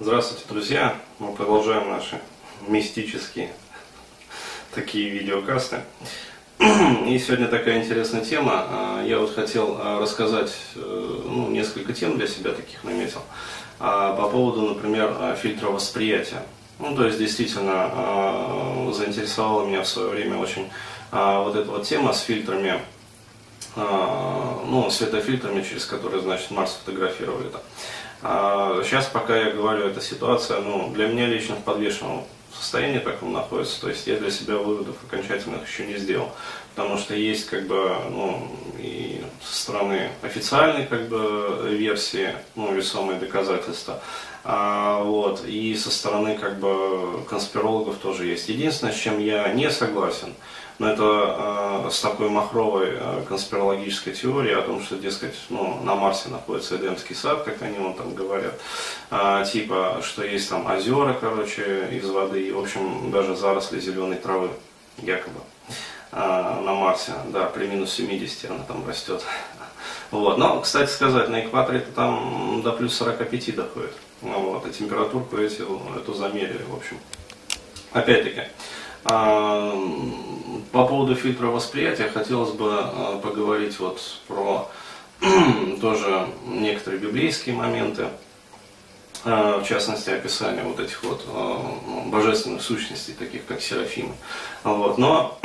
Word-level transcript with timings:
Здравствуйте, 0.00 0.44
друзья! 0.48 0.96
Мы 1.18 1.32
продолжаем 1.32 1.88
наши 1.88 2.20
мистические 2.68 3.50
такие 4.74 5.08
видеокасты. 5.08 5.80
И 6.60 7.18
сегодня 7.18 7.48
такая 7.48 7.82
интересная 7.82 8.24
тема. 8.24 8.66
А, 8.68 9.04
я 9.04 9.18
вот 9.18 9.34
хотел 9.34 9.76
а, 9.78 10.00
рассказать 10.00 10.52
э, 10.76 11.20
ну, 11.24 11.48
несколько 11.48 11.92
тем 11.92 12.18
для 12.18 12.26
себя 12.26 12.52
таких 12.52 12.84
наметил. 12.84 13.22
А, 13.80 14.14
по 14.14 14.28
поводу, 14.28 14.62
например, 14.62 15.36
фильтра 15.40 15.68
восприятия. 15.68 16.42
Ну, 16.78 16.94
то 16.94 17.06
есть, 17.06 17.18
действительно, 17.18 18.92
заинтересовала 18.92 19.64
меня 19.66 19.82
в 19.82 19.88
свое 19.88 20.08
время 20.08 20.38
очень 20.38 20.68
вот 21.10 21.54
эта 21.54 21.70
вот 21.70 21.84
тема 21.84 22.12
с 22.12 22.20
фильтрами, 22.20 22.80
ну, 23.76 24.88
светофильтрами, 24.90 25.62
через 25.62 25.86
которые, 25.86 26.22
значит, 26.22 26.50
Марс 26.50 26.78
фотографировали 26.84 27.48
это. 27.48 27.60
Сейчас, 28.84 29.06
пока 29.06 29.36
я 29.36 29.50
говорю, 29.50 29.86
эта 29.86 30.00
ситуация, 30.00 30.60
ну, 30.60 30.90
для 30.90 31.06
меня 31.08 31.26
лично 31.26 31.54
в 31.56 31.62
подвешенном 31.62 32.24
состоянии 32.56 32.98
таком 32.98 33.32
находится. 33.32 33.80
То 33.80 33.88
есть 33.88 34.06
я 34.06 34.16
для 34.16 34.30
себя 34.30 34.56
выводов 34.56 34.96
окончательных 35.06 35.68
еще 35.68 35.86
не 35.86 35.96
сделал. 35.96 36.30
Потому 36.74 36.98
что 36.98 37.14
есть 37.14 37.46
как 37.46 37.66
бы, 37.66 37.96
ну, 38.10 38.50
и 38.78 39.22
со 39.42 39.62
стороны 39.62 40.10
официальной 40.22 40.86
как 40.86 41.08
бы 41.08 41.68
версии, 41.70 42.34
ну, 42.56 42.72
весомые 42.74 43.18
доказательства. 43.18 44.00
А, 44.42 45.02
вот, 45.02 45.44
и 45.46 45.74
со 45.74 45.90
стороны 45.90 46.36
как 46.36 46.58
бы 46.58 47.24
конспирологов 47.28 47.96
тоже 47.96 48.26
есть. 48.26 48.48
Единственное, 48.48 48.92
с 48.92 48.98
чем 48.98 49.18
я 49.18 49.48
не 49.52 49.70
согласен, 49.70 50.34
но 50.78 50.90
это 50.90 51.84
э, 51.86 51.90
с 51.90 52.00
такой 52.00 52.28
махровой 52.28 52.90
э, 52.92 53.22
конспирологической 53.28 54.12
теорией 54.12 54.54
о 54.54 54.62
том, 54.62 54.82
что, 54.82 54.96
дескать, 54.96 55.34
ну, 55.48 55.80
на 55.84 55.94
Марсе 55.94 56.28
находится 56.28 56.76
Эдемский 56.76 57.14
сад, 57.14 57.44
как 57.44 57.62
они 57.62 57.78
вон 57.78 57.94
там 57.94 58.14
говорят, 58.14 58.54
э, 59.10 59.44
типа, 59.50 60.00
что 60.02 60.24
есть 60.24 60.48
там 60.48 60.66
озера, 60.66 61.16
короче, 61.20 61.88
из 61.92 62.08
воды, 62.10 62.48
и, 62.48 62.52
в 62.52 62.58
общем, 62.58 63.10
даже 63.12 63.36
заросли 63.36 63.78
зеленой 63.78 64.16
травы, 64.16 64.50
якобы, 64.98 65.40
э, 66.12 66.16
на 66.16 66.74
Марсе, 66.74 67.12
да, 67.28 67.44
при 67.44 67.66
минус 67.66 67.92
70 67.92 68.50
она 68.50 68.64
там 68.64 68.86
растет. 68.86 69.22
Вот. 70.10 70.38
Но, 70.38 70.60
кстати 70.60 70.90
сказать, 70.90 71.28
на 71.28 71.40
экваторе 71.40 71.78
это 71.78 71.92
там 71.92 72.62
до 72.62 72.72
плюс 72.72 72.94
45 72.94 73.56
доходит. 73.56 73.92
Вот. 74.22 74.66
И 74.66 74.70
температурку 74.70 75.36
эту, 75.36 75.82
эту 75.96 76.14
замерили, 76.14 76.64
в 76.68 76.74
общем. 76.74 76.98
Опять-таки, 77.92 78.42
по 79.04 80.86
поводу 80.86 81.14
фильтра 81.14 81.46
восприятия 81.48 82.08
хотелось 82.08 82.52
бы 82.52 82.70
а, 82.72 83.20
поговорить 83.22 83.78
вот 83.78 84.00
про 84.26 84.70
тоже 85.80 86.26
некоторые 86.46 87.00
библейские 87.00 87.54
моменты, 87.54 88.06
а, 89.24 89.60
в 89.60 89.68
частности 89.68 90.10
описание 90.10 90.64
вот 90.64 90.80
этих 90.80 91.02
вот 91.04 91.24
ну, 91.26 92.04
божественных 92.06 92.62
сущностей, 92.62 93.12
таких 93.12 93.44
как 93.46 93.60
Серафимы. 93.60 94.14
Вот. 94.62 94.96
Но 94.96 95.38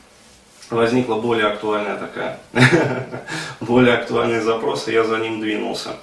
возникла 0.70 1.16
более 1.16 1.48
актуальная 1.48 1.96
такая, 1.96 2.38
более 3.60 3.94
актуальный 3.94 4.40
запрос, 4.40 4.86
и 4.86 4.92
я 4.92 5.02
за 5.04 5.18
ним 5.18 5.40
двинулся. 5.40 5.96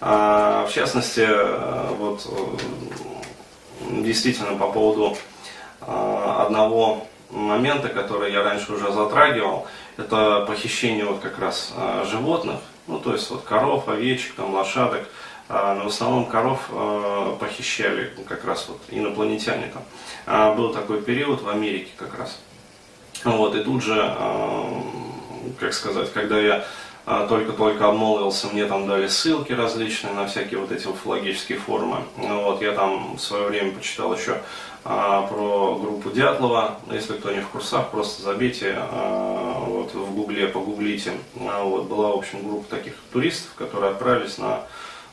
В 0.00 0.68
частности, 0.74 1.26
вот 1.96 2.28
действительно 4.02 4.56
по 4.56 4.70
поводу 4.70 5.16
одного 5.86 7.06
момента, 7.30 7.88
который 7.88 8.32
я 8.32 8.42
раньше 8.42 8.72
уже 8.72 8.92
затрагивал, 8.92 9.66
это 9.96 10.44
похищение 10.46 11.04
вот 11.04 11.20
как 11.20 11.38
раз 11.38 11.72
э, 11.76 12.04
животных, 12.10 12.56
ну 12.86 12.98
то 12.98 13.12
есть 13.12 13.30
вот 13.30 13.42
коров, 13.42 13.88
овечек, 13.88 14.34
там, 14.34 14.54
лошадок, 14.54 15.08
э, 15.48 15.74
но 15.78 15.84
в 15.84 15.86
основном 15.88 16.26
коров 16.26 16.60
похищали 17.40 18.12
как 18.28 18.44
раз 18.44 18.68
вот 18.68 18.80
инопланетяне 18.90 19.72
там. 19.72 20.56
Был 20.56 20.72
такой 20.72 21.02
период 21.02 21.42
в 21.42 21.48
Америке 21.48 21.90
как 21.96 22.18
раз. 22.18 22.38
Вот, 23.24 23.54
и 23.54 23.62
тут 23.62 23.82
же, 23.82 24.14
как 25.58 25.72
сказать, 25.74 26.12
когда 26.12 26.38
я 26.38 26.64
только-только 27.28 27.88
обмолвился, 27.88 28.46
мне 28.48 28.66
там 28.66 28.86
дали 28.86 29.08
ссылки 29.08 29.52
различные 29.52 30.14
на 30.14 30.26
всякие 30.26 30.60
вот 30.60 30.70
эти 30.70 30.86
уфологические 30.86 31.58
форумы. 31.58 31.98
Ну 32.16 32.42
вот, 32.42 32.62
я 32.62 32.72
там 32.72 33.16
в 33.16 33.20
свое 33.20 33.48
время 33.48 33.72
почитал 33.72 34.14
еще 34.14 34.32
а, 34.32 34.42
про 34.82 35.78
группу 35.80 36.10
Дятлова. 36.10 36.78
Если 36.90 37.14
кто 37.14 37.32
не 37.32 37.40
в 37.40 37.48
курсах, 37.48 37.90
просто 37.90 38.22
забейте 38.22 38.74
а, 38.76 39.64
вот, 39.64 39.94
в 39.94 40.14
гугле, 40.14 40.48
погуглите. 40.48 41.12
А, 41.40 41.62
вот, 41.62 41.84
была, 41.84 42.10
в 42.10 42.18
общем, 42.18 42.46
группа 42.46 42.68
таких 42.68 42.94
туристов, 43.12 43.52
которые 43.56 43.92
отправились 43.92 44.38
на 44.38 44.62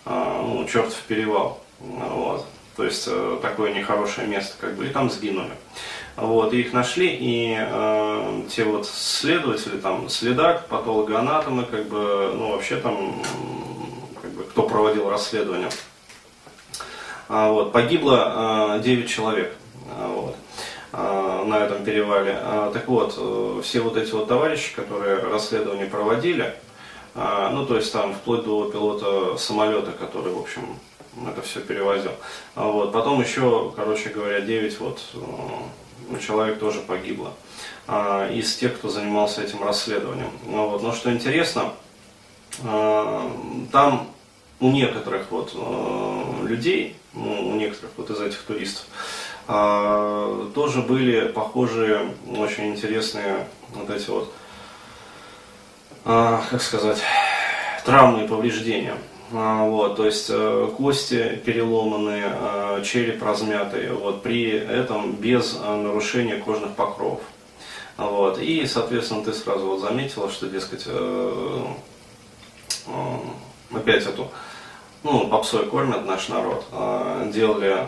ну, 0.05 0.65
чертов 0.67 0.97
перевал. 1.07 1.61
Вот. 1.79 2.45
То 2.79 2.85
есть 2.85 3.09
э, 3.11 3.39
такое 3.41 3.73
нехорошее 3.73 4.25
место, 4.25 4.55
как 4.57 4.75
бы, 4.75 4.87
и 4.87 4.89
там 4.89 5.09
сгинули. 5.09 5.51
Вот, 6.15 6.53
и 6.53 6.61
их 6.61 6.71
нашли, 6.71 7.09
и 7.09 7.53
э, 7.59 8.41
те 8.49 8.63
вот 8.63 8.87
следователи, 8.87 9.77
там, 9.77 10.07
следак, 10.07 10.65
патологоанатомы, 10.67 11.65
как 11.65 11.89
бы, 11.89 12.31
ну, 12.37 12.51
вообще 12.51 12.77
там, 12.77 13.21
как 14.21 14.31
бы, 14.31 14.43
кто 14.43 14.63
проводил 14.63 15.09
расследование, 15.09 15.67
а, 15.67 15.71
вот, 17.29 17.71
погибло 17.71 18.77
э, 18.77 18.81
9 18.81 19.07
человек. 19.07 19.55
А, 19.91 20.07
вот, 20.07 20.35
а, 20.91 21.45
на 21.45 21.59
этом 21.59 21.83
перевале. 21.83 22.37
А, 22.41 22.71
так 22.71 22.87
вот, 22.87 23.13
э, 23.17 23.61
все 23.63 23.81
вот 23.81 23.97
эти 23.97 24.11
вот 24.11 24.27
товарищи, 24.27 24.75
которые 24.75 25.17
расследование 25.17 25.85
проводили, 25.85 26.55
ну, 27.15 27.65
то 27.65 27.75
есть 27.75 27.91
там 27.91 28.13
вплоть 28.13 28.45
до 28.45 28.69
пилота 28.69 29.35
самолета, 29.35 29.91
который, 29.91 30.31
в 30.31 30.39
общем, 30.39 30.61
это 31.27 31.41
все 31.41 31.59
перевозил. 31.59 32.11
Вот. 32.55 32.93
Потом 32.93 33.19
еще, 33.19 33.73
короче 33.75 34.09
говоря, 34.09 34.39
9 34.41 34.79
вот 34.79 35.01
э, 35.15 36.19
человек 36.19 36.59
тоже 36.59 36.79
погибло 36.79 37.33
из 38.31 38.55
тех, 38.55 38.77
кто 38.77 38.89
занимался 38.89 39.41
этим 39.41 39.63
расследованием. 39.63 40.29
Вот. 40.45 40.83
Но 40.83 40.93
что 40.93 41.11
интересно, 41.11 41.73
там 42.61 44.07
у 44.59 44.71
некоторых 44.71 45.31
вот 45.31 45.51
э, 45.55 46.47
людей, 46.47 46.95
ну, 47.13 47.49
у 47.49 47.55
некоторых 47.55 47.91
вот 47.97 48.09
из 48.09 48.21
этих 48.21 48.39
туристов, 48.39 48.85
а, 49.47 50.49
тоже 50.53 50.81
были 50.81 51.27
похожие, 51.27 52.13
очень 52.37 52.67
интересные 52.67 53.47
вот 53.73 53.89
эти 53.89 54.09
вот, 54.09 54.33
а, 56.05 56.43
как 56.49 56.61
сказать, 56.61 57.01
травмы 57.85 58.25
и 58.25 58.27
повреждения. 58.27 58.95
А, 59.31 59.63
вот, 59.67 59.95
то 59.95 60.05
есть 60.05 60.27
э, 60.29 60.71
кости 60.75 61.39
переломанные, 61.45 62.83
череп 62.83 63.21
размятый, 63.21 63.91
вот, 63.91 64.23
при 64.23 64.49
этом 64.49 65.11
без 65.13 65.53
нарушения 65.59 66.37
кожных 66.37 66.75
покровов. 66.75 67.21
Вот, 67.99 68.39
и, 68.39 68.65
соответственно, 68.65 69.25
ты 69.25 69.33
сразу 69.33 69.65
вот 69.65 69.81
заметила, 69.81 70.31
что, 70.31 70.47
дескать, 70.47 70.83
э, 70.85 71.65
э, 72.87 73.75
опять 73.75 74.05
эту, 74.05 74.31
ну, 75.03 75.27
попсой 75.27 75.65
кормят 75.65 76.05
наш 76.05 76.27
народ, 76.29 76.65
делали 77.31 77.85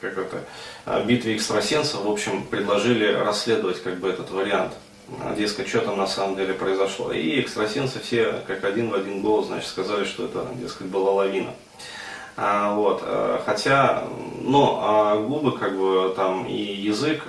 как 0.00 0.18
это, 0.18 0.44
а, 0.84 1.02
битве 1.02 1.36
экстрасенсов, 1.36 2.04
в 2.04 2.10
общем, 2.10 2.44
предложили 2.44 3.12
расследовать 3.12 3.82
как 3.82 3.98
бы 3.98 4.08
этот 4.08 4.30
вариант. 4.30 4.72
А, 5.20 5.34
дескать, 5.34 5.68
что 5.68 5.80
там 5.80 5.98
на 5.98 6.06
самом 6.06 6.36
деле 6.36 6.54
произошло. 6.54 7.12
И 7.12 7.40
экстрасенсы 7.40 8.00
все 8.00 8.42
как 8.46 8.64
один 8.64 8.90
в 8.90 8.94
один 8.94 9.22
голос, 9.22 9.46
значит, 9.46 9.68
сказали, 9.68 10.04
что 10.04 10.24
это, 10.26 10.46
дескать, 10.54 10.86
была 10.86 11.12
лавина. 11.12 11.52
А, 12.36 12.74
вот, 12.74 13.00
а, 13.02 13.42
хотя, 13.44 14.04
ну, 14.42 14.78
а 14.80 15.16
губы, 15.16 15.56
как 15.58 15.76
бы, 15.76 16.12
там, 16.14 16.46
и 16.46 16.56
язык, 16.56 17.24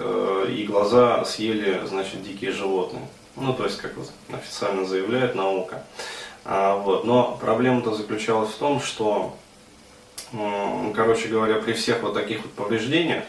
и 0.50 0.64
глаза 0.64 1.24
съели, 1.26 1.82
значит, 1.86 2.24
дикие 2.24 2.52
животные. 2.52 3.08
Ну, 3.36 3.54
то 3.54 3.66
есть, 3.66 3.78
как 3.78 3.96
вот 3.96 4.10
официально 4.34 4.84
заявляет 4.86 5.36
наука. 5.36 5.84
А, 6.50 6.78
вот, 6.78 7.04
но 7.04 7.38
проблема-то 7.42 7.94
заключалась 7.94 8.52
в 8.52 8.58
том, 8.58 8.80
что 8.80 9.36
короче 10.94 11.30
говоря, 11.30 11.56
при 11.56 11.74
всех 11.74 12.02
вот 12.02 12.14
таких 12.14 12.42
вот 12.42 12.52
повреждениях, 12.52 13.24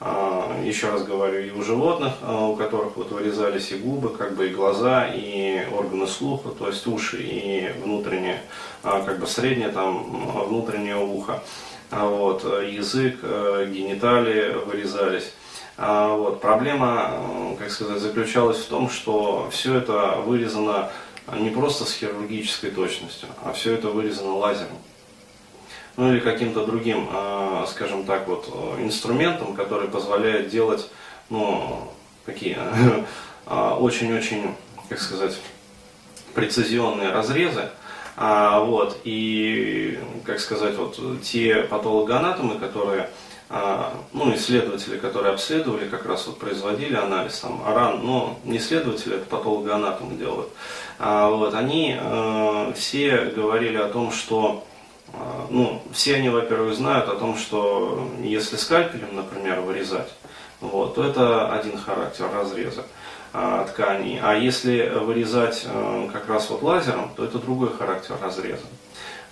а, 0.00 0.60
еще 0.64 0.90
раз 0.90 1.04
говорю, 1.04 1.40
и 1.40 1.50
у 1.50 1.62
животных, 1.62 2.12
а, 2.22 2.46
у 2.46 2.56
которых 2.56 2.96
вот 2.96 3.10
вырезались 3.10 3.72
и 3.72 3.76
губы, 3.76 4.10
как 4.10 4.34
бы 4.34 4.48
и 4.48 4.50
глаза, 4.50 5.06
и 5.06 5.66
органы 5.72 6.06
слуха, 6.06 6.50
то 6.50 6.68
есть 6.68 6.86
уши 6.86 7.18
и 7.22 7.72
внутреннее, 7.82 8.42
как 8.82 9.18
бы 9.18 9.26
среднее 9.26 9.68
там 9.68 10.46
внутреннее 10.46 10.96
ухо, 10.96 11.42
вот, 11.90 12.44
язык, 12.44 13.20
гениталии 13.22 14.54
вырезались. 14.66 15.32
Вот, 15.78 16.40
проблема, 16.40 17.56
как 17.58 17.70
сказать, 17.70 17.98
заключалась 17.98 18.58
в 18.58 18.68
том, 18.68 18.90
что 18.90 19.48
все 19.50 19.76
это 19.76 20.16
вырезано 20.24 20.90
не 21.38 21.50
просто 21.50 21.84
с 21.84 21.94
хирургической 21.94 22.70
точностью, 22.70 23.28
а 23.44 23.52
все 23.52 23.74
это 23.74 23.88
вырезано 23.88 24.36
лазером 24.36 24.78
ну 25.96 26.12
или 26.12 26.20
каким-то 26.20 26.64
другим, 26.64 27.08
а, 27.12 27.66
скажем 27.68 28.04
так, 28.04 28.26
вот 28.26 28.48
инструментом, 28.78 29.54
который 29.54 29.88
позволяет 29.88 30.48
делать 30.48 30.88
ну, 31.28 31.92
такие 32.24 32.58
очень-очень, 33.46 34.54
как 34.88 35.00
сказать, 35.00 35.38
прецизионные 36.34 37.10
разрезы. 37.10 37.68
А, 38.16 38.60
вот, 38.60 38.98
и, 39.04 39.98
как 40.24 40.38
сказать, 40.40 40.76
вот 40.76 40.98
те 41.22 41.62
патологоанатомы, 41.62 42.58
которые, 42.58 43.02
а, 43.02 43.08
ну, 44.12 44.34
исследователи, 44.34 44.96
которые 44.96 45.34
обследовали, 45.34 45.86
как 45.86 46.06
раз 46.06 46.26
вот 46.26 46.38
производили 46.38 46.96
анализ, 46.96 47.40
там, 47.40 47.62
РАН, 47.66 48.00
но 48.02 48.38
не 48.44 48.56
исследователи, 48.56 49.16
это 49.16 49.26
патологоанатомы 49.26 50.16
делают, 50.16 50.48
а, 50.98 51.28
вот, 51.28 51.54
они 51.54 51.96
а, 51.98 52.72
все 52.74 53.26
говорили 53.26 53.76
о 53.76 53.88
том, 53.88 54.10
что 54.12 54.64
а, 55.14 55.46
ну, 55.50 55.82
все 55.92 56.16
они, 56.16 56.28
во-первых, 56.28 56.74
знают 56.74 57.08
о 57.08 57.16
том, 57.16 57.36
что 57.36 58.08
если 58.22 58.56
скальпелем, 58.56 59.14
например, 59.14 59.60
вырезать, 59.60 60.08
вот, 60.60 60.94
то 60.94 61.04
это 61.04 61.52
один 61.52 61.76
характер 61.76 62.26
разреза 62.32 62.84
а, 63.32 63.64
тканей. 63.64 64.20
А 64.22 64.34
если 64.34 64.88
вырезать 64.90 65.64
а, 65.66 66.08
как 66.12 66.28
раз 66.28 66.48
вот 66.50 66.62
лазером, 66.62 67.10
то 67.16 67.24
это 67.24 67.38
другой 67.38 67.72
характер 67.72 68.16
разреза. 68.22 68.64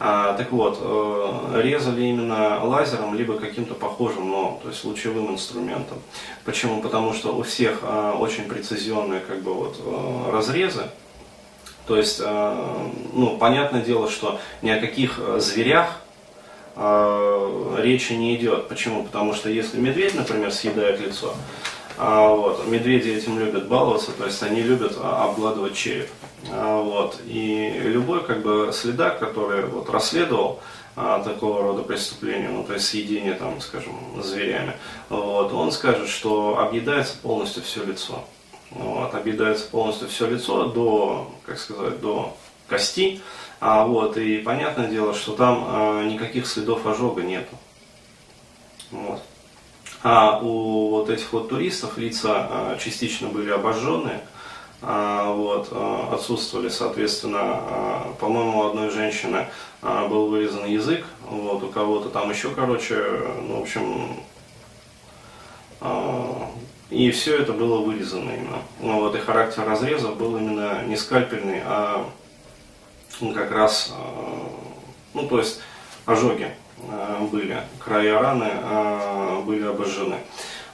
А, 0.03 0.33
так 0.33 0.51
вот, 0.51 0.79
э, 0.81 1.61
резали 1.63 2.05
именно 2.05 2.65
лазером, 2.65 3.15
либо 3.15 3.39
каким-то 3.39 3.75
похожим, 3.75 4.31
но, 4.31 4.59
то 4.63 4.71
есть 4.71 4.83
лучевым 4.87 5.31
инструментом. 5.31 5.99
Почему? 6.47 6.81
Потому 6.81 7.13
что 7.13 7.37
у 7.37 7.43
всех 7.43 7.81
э, 7.83 8.13
очень 8.19 8.45
прецизионные 8.45 9.21
как 9.21 9.43
бы 9.43 9.53
вот 9.53 9.77
э, 9.79 10.31
разрезы, 10.33 10.85
то 11.87 11.97
есть, 11.97 12.21
ну, 12.21 13.37
понятное 13.39 13.83
дело, 13.83 14.09
что 14.09 14.39
ни 14.63 14.71
о 14.71 14.79
каких 14.79 15.19
зверях 15.39 15.97
речи 16.77 18.13
не 18.13 18.37
идет. 18.37 18.69
Почему? 18.69 19.03
Потому 19.03 19.35
что 19.35 19.51
если 19.51 19.81
медведь, 19.81 20.15
например, 20.15 20.53
съедает 20.53 21.01
лицо, 21.01 21.35
а, 22.03 22.35
вот. 22.35 22.67
Медведи 22.67 23.11
этим 23.11 23.39
любят 23.39 23.69
баловаться, 23.69 24.13
то 24.13 24.25
есть 24.25 24.43
они 24.43 24.63
любят 24.63 24.97
а, 24.99 25.25
обгладывать 25.25 25.75
череп. 25.75 26.09
А, 26.51 26.81
вот. 26.81 27.21
И 27.27 27.71
любой 27.85 28.25
как 28.25 28.43
бы 28.43 28.71
следак, 28.73 29.19
который 29.19 29.65
вот, 29.67 29.91
расследовал 29.91 30.61
такого 30.97 31.63
рода 31.63 31.83
преступления, 31.83 32.49
ну 32.49 32.65
то 32.65 32.75
есть 32.75 32.89
съедение 32.89 33.35
там, 33.35 33.61
скажем, 33.61 33.95
зверями, 34.21 34.75
вот, 35.09 35.51
он 35.53 35.73
скажет, 35.73 36.09
что 36.09 36.59
объедается 36.59 37.17
полностью 37.17 37.63
все 37.63 37.85
лицо. 37.85 38.25
Вот, 38.71 39.15
объедается 39.15 39.67
полностью 39.67 40.09
все 40.09 40.29
лицо 40.29 40.67
до, 40.67 41.31
как 41.47 41.59
сказать, 41.59 42.01
до 42.01 42.37
кости. 42.69 43.21
А, 43.61 43.85
вот, 43.85 44.17
и 44.17 44.39
понятное 44.39 44.89
дело, 44.89 45.13
что 45.13 45.33
там 45.33 45.65
а, 45.67 46.05
никаких 46.05 46.47
следов 46.47 46.87
ожога 46.87 47.23
нету. 47.23 47.57
Вот. 48.91 49.21
А 50.03 50.39
у 50.39 50.91
вот 50.91 51.11
этих 51.11 51.33
вот 51.33 51.51
туристов 51.51 51.99
лица 51.99 52.49
а, 52.51 52.79
частично 52.79 53.29
были 53.29 53.51
обожженные, 53.51 54.23
а, 54.81 55.10
вот, 55.33 55.69
а, 55.73 56.11
отсутствовали, 56.15 56.69
соответственно, 56.69 57.61
по-моему, 58.19 58.61
у 58.61 58.69
одной 58.69 58.91
женщины 58.91 59.47
был 59.83 60.29
вырезан 60.29 60.67
язык, 60.67 61.05
вот, 61.29 61.63
у 61.63 61.69
кого-то 61.69 62.09
там 62.11 62.31
еще, 62.31 62.51
короче, 62.51 62.97
ну, 63.43 63.59
в 63.59 63.63
общем, 63.63 64.17
и 66.91 67.11
все 67.13 67.39
это 67.39 67.53
было 67.53 67.79
вырезано 67.79 68.31
именно. 68.31 68.59
Ну, 68.81 69.01
вот, 69.01 69.15
и 69.15 69.19
характер 69.19 69.65
разреза 69.65 70.09
был 70.09 70.37
именно 70.37 70.83
не 70.85 70.97
скальпельный, 70.97 71.63
а 71.65 72.05
как 73.35 73.51
раз, 73.53 73.95
ну, 75.15 75.27
то 75.27 75.39
есть 75.39 75.61
ожоги. 76.05 76.51
Э, 76.89 77.27
были, 77.31 77.63
края 77.79 78.19
раны 78.19 78.49
э, 78.51 79.43
были 79.45 79.67
обожжены. 79.67 80.19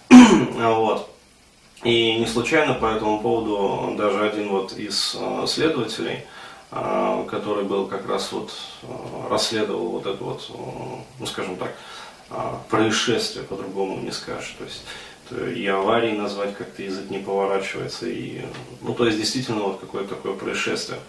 вот. 0.11 1.11
И 1.85 2.19
не 2.19 2.27
случайно 2.27 2.75
по 2.75 2.87
этому 2.87 3.21
поводу 3.21 3.97
даже 3.97 4.27
один 4.27 4.49
вот 4.49 4.73
из 4.73 5.17
э, 5.19 5.47
следователей, 5.47 6.25
который 6.71 7.65
был 7.65 7.87
как 7.87 8.09
раз 8.09 8.33
вот 8.33 8.53
расследовал 9.31 9.91
вот 9.91 10.07
это 10.07 10.23
вот, 10.23 10.51
ну 11.21 11.27
скажем 11.27 11.57
так, 11.57 11.73
происшествие, 12.69 13.45
по-другому 13.45 13.99
не 14.03 14.11
скажешь. 14.11 14.57
То 14.59 14.65
есть 14.65 14.83
и 15.33 15.67
аварии 15.67 16.13
назвать 16.13 16.57
как-то 16.57 16.83
язык 16.83 17.11
не 17.11 17.19
поворачивается. 17.19 18.07
И, 18.07 18.43
ну, 18.83 18.95
то 18.95 19.07
есть 19.07 19.19
действительно 19.19 19.63
вот 19.63 19.81
какое-то 19.81 20.15
такое 20.15 20.35
происшествие. 20.35 21.01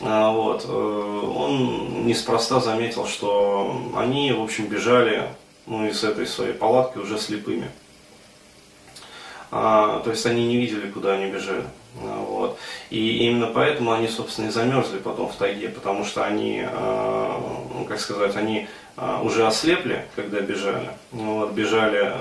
Вот. 0.00 0.64
Э, 0.68 1.32
он 1.36 2.06
неспроста 2.06 2.60
заметил, 2.60 3.06
что 3.06 3.92
они, 3.96 4.32
в 4.32 4.42
общем, 4.42 4.66
бежали 4.66 5.28
ну, 5.66 5.86
из 5.86 6.04
этой 6.04 6.26
своей 6.26 6.52
палатки 6.52 6.98
уже 6.98 7.18
слепыми. 7.18 7.70
А, 9.56 10.00
то 10.00 10.10
есть 10.10 10.26
они 10.26 10.48
не 10.48 10.56
видели, 10.56 10.90
куда 10.90 11.12
они 11.12 11.30
бежали. 11.30 11.62
А, 12.02 12.24
вот. 12.24 12.58
И 12.90 13.18
именно 13.18 13.46
поэтому 13.46 13.92
они, 13.92 14.08
собственно, 14.08 14.48
и 14.48 14.50
замерзли 14.50 14.98
потом 14.98 15.28
в 15.28 15.36
тайге, 15.36 15.68
потому 15.68 16.04
что 16.04 16.24
они, 16.24 16.64
а, 16.66 17.40
ну, 17.72 17.84
как 17.84 18.00
сказать, 18.00 18.34
они 18.34 18.66
уже 19.22 19.44
ослепли, 19.44 20.06
когда 20.14 20.40
бежали. 20.40 20.90
Ну, 21.10 21.40
вот, 21.40 21.52
бежали 21.52 22.12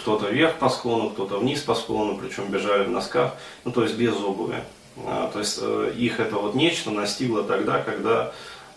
кто-то 0.00 0.28
вверх 0.28 0.54
по 0.56 0.68
склону, 0.68 1.10
кто-то 1.10 1.38
вниз 1.38 1.60
по 1.60 1.76
склону, 1.76 2.16
причем 2.16 2.48
бежали 2.48 2.84
в 2.84 2.90
носках, 2.90 3.34
ну 3.64 3.70
то 3.70 3.84
есть 3.84 3.96
без 3.96 4.16
обуви. 4.16 4.56
То 5.32 5.38
есть 5.38 5.60
э, 5.62 5.92
их 5.96 6.18
это 6.18 6.34
вот 6.34 6.56
нечто 6.56 6.90
настигло 6.90 7.44
тогда, 7.44 7.80
когда 7.80 8.32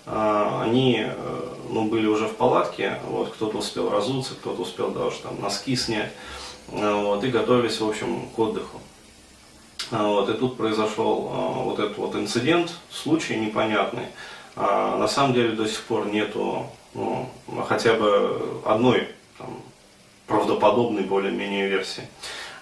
они 0.05 1.03
э, 1.03 1.41
ну, 1.71 1.85
были 1.85 2.05
уже 2.05 2.27
в 2.27 2.35
палатке, 2.35 2.99
вот, 3.07 3.29
кто-то 3.29 3.57
успел 3.57 3.89
разуться, 3.89 4.35
кто-то 4.35 4.61
успел 4.61 4.91
даже 4.91 5.17
там 5.23 5.41
носки 5.41 5.75
снять, 5.75 6.11
вот, 6.71 7.23
и 7.23 7.29
готовились, 7.29 7.79
в 7.79 7.87
общем, 7.87 8.29
к 8.35 8.39
отдыху. 8.39 8.79
Вот, 9.91 10.29
и 10.29 10.33
тут 10.33 10.57
произошел 10.57 11.21
вот 11.65 11.79
этот 11.79 11.97
вот 11.97 12.15
инцидент, 12.15 12.71
случай 12.89 13.35
непонятный. 13.35 14.05
На 14.55 15.07
самом 15.07 15.33
деле 15.33 15.51
до 15.51 15.67
сих 15.67 15.83
пор 15.83 16.07
нету 16.07 16.65
ну, 16.93 17.29
хотя 17.67 17.95
бы 17.95 18.61
одной 18.65 19.07
там, 19.37 19.61
правдоподобной 20.27 21.03
более-менее 21.03 21.67
версии. 21.67 22.03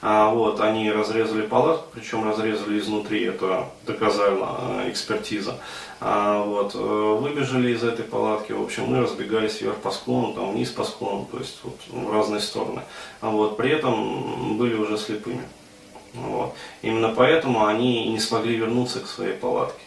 А, 0.01 0.29
вот, 0.29 0.61
они 0.61 0.89
разрезали 0.91 1.41
палатку, 1.41 1.87
причем 1.93 2.27
разрезали 2.27 2.79
изнутри, 2.79 3.25
это 3.25 3.65
доказала 3.85 4.57
э, 4.85 4.89
экспертиза. 4.91 5.57
А, 5.99 6.41
вот, 6.41 6.73
э, 6.73 6.77
выбежали 6.77 7.71
из 7.71 7.83
этой 7.83 8.05
палатки, 8.05 8.53
в 8.53 8.61
общем, 8.61 8.85
мы 8.85 9.01
разбегались 9.01 9.59
вверх 9.59 9.75
по 9.77 9.91
склону, 9.91 10.33
там, 10.33 10.51
вниз 10.53 10.69
по 10.69 10.85
склону, 10.85 11.27
то 11.29 11.39
есть 11.39 11.59
вот, 11.63 11.75
в 11.89 12.13
разные 12.13 12.39
стороны. 12.39 12.81
А, 13.19 13.29
вот, 13.29 13.57
при 13.57 13.71
этом 13.71 14.57
были 14.57 14.75
уже 14.75 14.97
слепыми. 14.97 15.43
Вот. 16.13 16.55
Именно 16.81 17.09
поэтому 17.09 17.65
они 17.65 18.09
не 18.09 18.19
смогли 18.19 18.55
вернуться 18.55 19.01
к 19.01 19.07
своей 19.07 19.33
палатке 19.33 19.81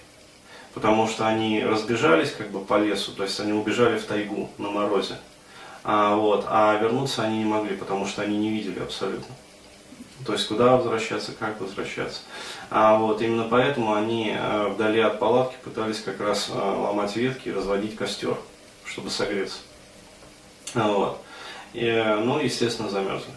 потому 0.75 1.07
что 1.07 1.27
они 1.27 1.63
разбежались 1.63 2.31
как 2.31 2.51
бы 2.51 2.61
по 2.61 2.79
лесу, 2.79 3.13
то 3.13 3.25
есть 3.25 3.39
они 3.41 3.53
убежали 3.53 3.99
в 3.99 4.05
тайгу 4.05 4.49
на 4.59 4.71
морозе. 4.71 5.19
А, 5.85 6.15
вот, 6.17 6.47
а 6.49 6.79
вернуться 6.79 7.23
они 7.23 7.39
не 7.39 7.45
могли, 7.45 7.77
потому 7.77 8.07
что 8.07 8.23
они 8.23 8.39
не 8.39 8.51
видели 8.51 8.79
абсолютно. 8.79 9.35
То 10.26 10.35
есть 10.35 10.47
куда 10.47 10.76
возвращаться, 10.76 11.33
как 11.33 11.61
возвращаться. 11.61 12.21
А, 12.71 12.97
вот, 12.97 13.21
именно 13.23 13.45
поэтому 13.45 13.95
они 13.95 14.35
а, 14.37 14.69
вдали 14.69 15.00
от 15.00 15.19
палатки 15.19 15.57
пытались 15.64 16.00
как 16.00 16.21
раз 16.21 16.50
а, 16.52 16.88
ломать 16.88 17.17
ветки 17.17 17.49
и 17.49 17.52
разводить 17.52 17.97
костер, 17.97 18.37
чтобы 18.85 19.11
согреться. 19.11 19.59
А, 20.75 20.88
вот. 20.88 21.21
И, 21.73 21.91
ну, 22.21 22.38
естественно, 22.38 22.88
замерзли. 22.88 23.33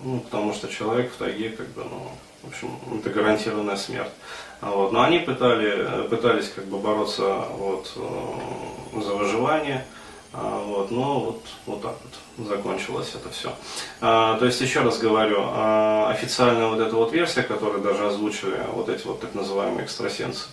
Ну, 0.00 0.20
потому 0.20 0.52
что 0.52 0.68
человек 0.68 1.12
в 1.12 1.16
тайге, 1.16 1.50
как 1.50 1.66
бы, 1.68 1.84
ну, 1.84 2.10
в 2.42 2.48
общем, 2.48 2.70
это 2.98 3.10
гарантированная 3.10 3.76
смерть. 3.76 4.12
Вот. 4.60 4.92
Но 4.92 5.02
они 5.02 5.18
пытали, 5.18 6.06
пытались 6.08 6.50
как 6.50 6.66
бы 6.66 6.78
бороться 6.78 7.46
вот, 7.56 7.92
э, 7.96 9.00
за 9.00 9.14
выживание, 9.14 9.84
а, 9.84 9.97
вот, 10.32 10.90
но 10.90 11.20
вот, 11.20 11.42
вот 11.66 11.82
так 11.82 11.96
вот 12.36 12.48
закончилось 12.48 13.12
это 13.14 13.30
все. 13.30 13.52
А, 14.00 14.38
то 14.38 14.44
есть, 14.44 14.60
еще 14.60 14.80
раз 14.80 14.98
говорю, 14.98 15.38
а, 15.40 16.10
официальная 16.10 16.68
вот 16.68 16.80
эта 16.80 16.94
вот 16.94 17.12
версия, 17.12 17.42
которую 17.42 17.82
даже 17.82 18.06
озвучили 18.06 18.60
вот 18.72 18.88
эти 18.88 19.06
вот 19.06 19.20
так 19.20 19.34
называемые 19.34 19.84
экстрасенсы, 19.84 20.48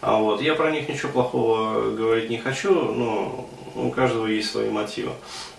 а 0.00 0.16
вот, 0.18 0.42
я 0.42 0.54
про 0.54 0.70
них 0.70 0.88
ничего 0.88 1.10
плохого 1.10 1.90
говорить 1.90 2.28
не 2.28 2.38
хочу, 2.38 2.74
но 2.74 3.48
у 3.74 3.90
каждого 3.90 4.26
есть 4.26 4.50
свои 4.50 4.70
мотивы. 4.70 5.12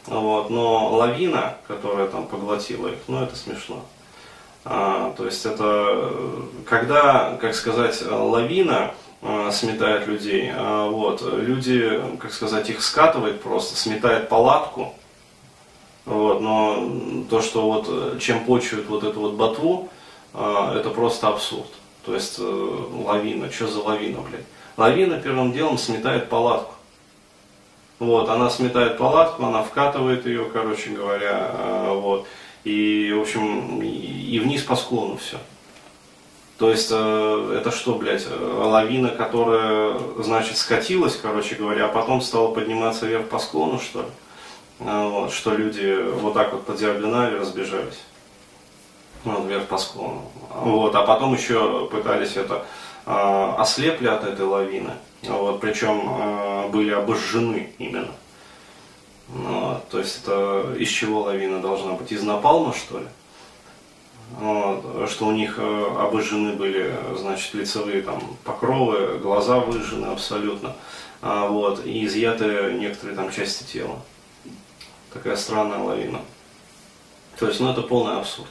Вот, 0.05 0.51
но 0.51 0.95
лавина, 0.95 1.57
которая 1.67 2.07
там 2.07 2.27
поглотила 2.27 2.89
их, 2.89 2.99
ну 3.07 3.23
это 3.23 3.35
смешно. 3.35 3.83
А, 4.67 5.13
то 5.15 5.25
есть 5.25 5.45
это 5.45 6.11
когда, 6.67 7.37
как 7.39 7.53
сказать, 7.53 8.01
лавина 8.01 8.95
а, 9.21 9.51
сметает 9.51 10.07
людей, 10.07 10.51
а, 10.51 10.89
вот, 10.89 11.21
люди, 11.21 12.01
как 12.19 12.33
сказать, 12.33 12.67
их 12.71 12.81
скатывает 12.81 13.41
просто, 13.41 13.77
сметает 13.77 14.27
палатку, 14.27 14.95
вот, 16.05 16.41
но 16.41 16.89
то, 17.29 17.41
что 17.41 17.61
вот 17.61 18.19
чем 18.19 18.43
почуют 18.45 18.87
вот 18.87 19.03
эту 19.03 19.19
вот 19.19 19.33
ботву, 19.33 19.89
а, 20.33 20.75
это 20.75 20.89
просто 20.89 21.27
абсурд. 21.27 21.69
То 22.03 22.13
есть 22.13 22.35
э, 22.37 22.43
лавина, 23.03 23.51
что 23.51 23.67
за 23.67 23.81
лавина, 23.81 24.19
блядь? 24.21 24.45
Лавина 24.77 25.19
первым 25.19 25.51
делом 25.51 25.79
сметает 25.79 26.29
палатку. 26.29 26.73
Вот, 27.97 28.29
она 28.29 28.49
сметает 28.49 28.97
палатку, 28.97 29.43
она 29.43 29.63
вкатывает 29.63 30.25
ее, 30.27 30.45
короче 30.45 30.91
говоря, 30.91 31.51
вот. 31.93 32.27
И, 32.65 33.13
в 33.15 33.21
общем, 33.21 33.81
и 33.81 34.39
вниз 34.39 34.63
по 34.63 34.75
склону 34.75 35.17
все. 35.17 35.37
То 36.57 36.69
есть 36.69 36.89
э, 36.91 37.57
это 37.59 37.71
что, 37.71 37.95
блядь, 37.95 38.25
лавина, 38.29 39.09
которая, 39.09 39.97
значит, 40.19 40.57
скатилась, 40.57 41.15
короче 41.15 41.55
говоря, 41.55 41.85
а 41.85 41.89
потом 41.89 42.21
стала 42.21 42.53
подниматься 42.53 43.05
вверх 43.05 43.27
по 43.27 43.39
склону, 43.39 43.79
что 43.79 44.01
ли? 44.01 44.07
А, 44.79 45.07
вот, 45.07 45.33
что 45.33 45.53
люди 45.53 45.95
вот 46.01 46.33
так 46.33 46.53
вот 46.53 46.65
по 46.65 46.73
диагонали 46.73 47.35
разбежались. 47.35 48.01
Ну, 49.25 49.45
вверх 49.45 49.65
по 49.65 49.77
склону. 49.77 50.23
Вот, 50.49 50.95
а 50.95 51.03
потом 51.03 51.33
еще 51.33 51.87
пытались 51.87 52.37
это 52.37 52.65
э, 53.05 53.53
ослепли 53.57 54.07
от 54.07 54.23
этой 54.23 54.45
лавины. 54.45 54.93
Вот, 55.23 55.59
причем 55.59 56.01
э, 56.07 56.69
были 56.69 56.91
обожжены 56.91 57.73
именно. 57.79 58.11
Ну, 59.29 59.81
то 59.89 59.99
есть 59.99 60.21
это 60.23 60.75
из 60.77 60.89
чего 60.89 61.23
лавина 61.23 61.61
должна 61.61 61.93
быть? 61.93 62.11
Из 62.11 62.23
напалма, 62.23 62.73
что 62.73 62.99
ли? 62.99 63.07
Вот, 64.31 65.09
что 65.09 65.27
у 65.27 65.31
них 65.31 65.55
э, 65.59 65.85
обожжены 65.99 66.53
были, 66.53 66.93
значит, 67.15 67.53
лицевые 67.53 68.01
там 68.01 68.21
покровы, 68.43 69.19
глаза 69.19 69.59
выжжены 69.59 70.07
абсолютно, 70.07 70.75
а, 71.21 71.47
вот, 71.47 71.85
и 71.85 72.05
изъяты 72.05 72.73
некоторые 72.73 73.15
там 73.15 73.31
части 73.31 73.63
тела. 73.63 73.99
Такая 75.13 75.35
странная 75.35 75.79
лавина. 75.79 76.21
То 77.39 77.47
есть, 77.47 77.59
ну 77.59 77.71
это 77.71 77.81
полный 77.81 78.17
абсурд. 78.17 78.49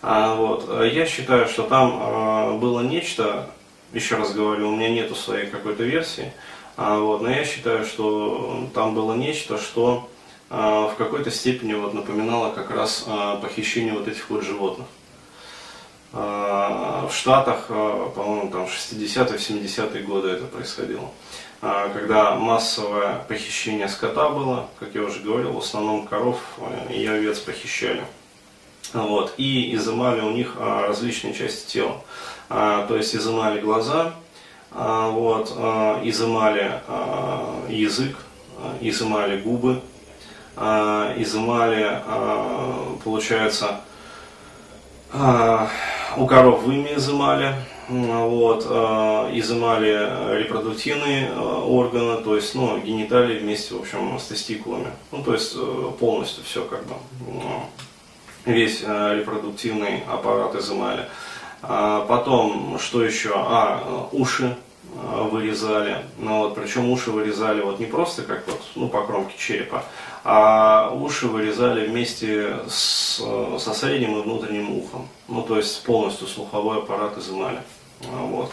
А, 0.00 0.34
вот, 0.34 0.68
я 0.82 1.06
считаю, 1.06 1.46
что 1.46 1.64
там 1.64 1.98
а, 2.00 2.58
было 2.58 2.80
нечто, 2.80 3.50
еще 3.92 4.16
раз 4.16 4.32
говорю, 4.32 4.70
у 4.70 4.76
меня 4.76 4.88
нету 4.88 5.14
своей 5.14 5.46
какой-то 5.46 5.84
версии, 5.84 6.32
вот, 6.76 7.22
но 7.22 7.30
я 7.30 7.44
считаю, 7.44 7.84
что 7.84 8.68
там 8.74 8.94
было 8.94 9.14
нечто, 9.14 9.58
что 9.58 10.08
а, 10.54 10.88
в 10.88 10.96
какой-то 10.96 11.30
степени 11.30 11.72
вот 11.72 11.94
напоминало 11.94 12.52
как 12.52 12.70
раз 12.70 13.04
а, 13.06 13.36
похищение 13.36 13.94
вот 13.94 14.06
этих 14.06 14.28
вот 14.28 14.42
животных. 14.42 14.86
А, 16.12 17.08
в 17.10 17.14
Штатах, 17.14 17.66
а, 17.70 18.10
по-моему, 18.10 18.50
там 18.50 18.64
60-е, 18.64 19.38
70-е 19.38 20.02
годы 20.02 20.28
это 20.28 20.44
происходило. 20.44 21.08
А, 21.62 21.88
когда 21.88 22.34
массовое 22.34 23.24
похищение 23.28 23.88
скота 23.88 24.28
было, 24.28 24.68
как 24.78 24.94
я 24.94 25.02
уже 25.02 25.20
говорил, 25.20 25.52
в 25.52 25.58
основном 25.58 26.06
коров 26.06 26.38
и 26.90 27.06
овец 27.06 27.38
похищали. 27.38 28.04
Вот, 28.92 29.32
и 29.38 29.74
изымали 29.74 30.20
у 30.20 30.32
них 30.32 30.56
различные 30.58 31.32
части 31.32 31.72
тела. 31.72 32.02
То 32.50 32.94
есть 32.94 33.16
изымали 33.16 33.58
глаза, 33.58 34.12
вот, 34.74 35.50
изымали 36.02 36.80
язык, 37.68 38.16
изымали 38.80 39.40
губы, 39.40 39.80
изымали, 40.56 42.02
получается, 43.04 43.80
у 46.16 46.26
коров 46.26 46.62
вымя 46.62 46.96
изымали, 46.96 47.54
вот, 47.88 48.66
э, 48.68 49.30
изымали 49.34 50.38
репродуктивные 50.38 51.28
э, 51.28 51.38
органы, 51.38 52.22
то 52.22 52.36
есть, 52.36 52.54
ну, 52.54 52.78
гениталии 52.78 53.38
вместе, 53.38 53.74
в 53.74 53.80
общем, 53.80 54.18
с 54.18 54.24
тестикулами. 54.24 54.90
Ну, 55.10 55.22
то 55.22 55.34
есть, 55.34 55.54
э, 55.56 55.90
полностью 55.98 56.44
все 56.44 56.64
как 56.64 56.84
бы, 56.86 56.94
весь 58.44 58.82
репродуктивный 58.82 60.02
аппарат 60.10 60.54
изымали. 60.54 61.06
А 61.62 62.04
потом, 62.06 62.78
что 62.78 63.04
еще? 63.04 63.32
А, 63.34 64.08
уши 64.12 64.56
вырезали. 64.94 66.04
Ну, 66.18 66.40
вот, 66.40 66.54
причем 66.54 66.90
уши 66.90 67.10
вырезали 67.10 67.62
вот 67.62 67.80
не 67.80 67.86
просто 67.86 68.22
как 68.22 68.46
вот, 68.46 68.60
ну, 68.74 68.88
по 68.88 69.04
кромке 69.04 69.34
черепа, 69.38 69.84
а 70.24 70.90
уши 70.94 71.26
вырезали 71.28 71.86
вместе 71.86 72.58
с, 72.68 73.22
со 73.58 73.74
средним 73.74 74.18
и 74.18 74.22
внутренним 74.22 74.76
ухом. 74.76 75.08
Ну, 75.28 75.42
то 75.42 75.56
есть 75.56 75.82
полностью 75.84 76.26
слуховой 76.26 76.78
аппарат 76.78 77.16
изымали. 77.16 77.62
Вот. 78.00 78.52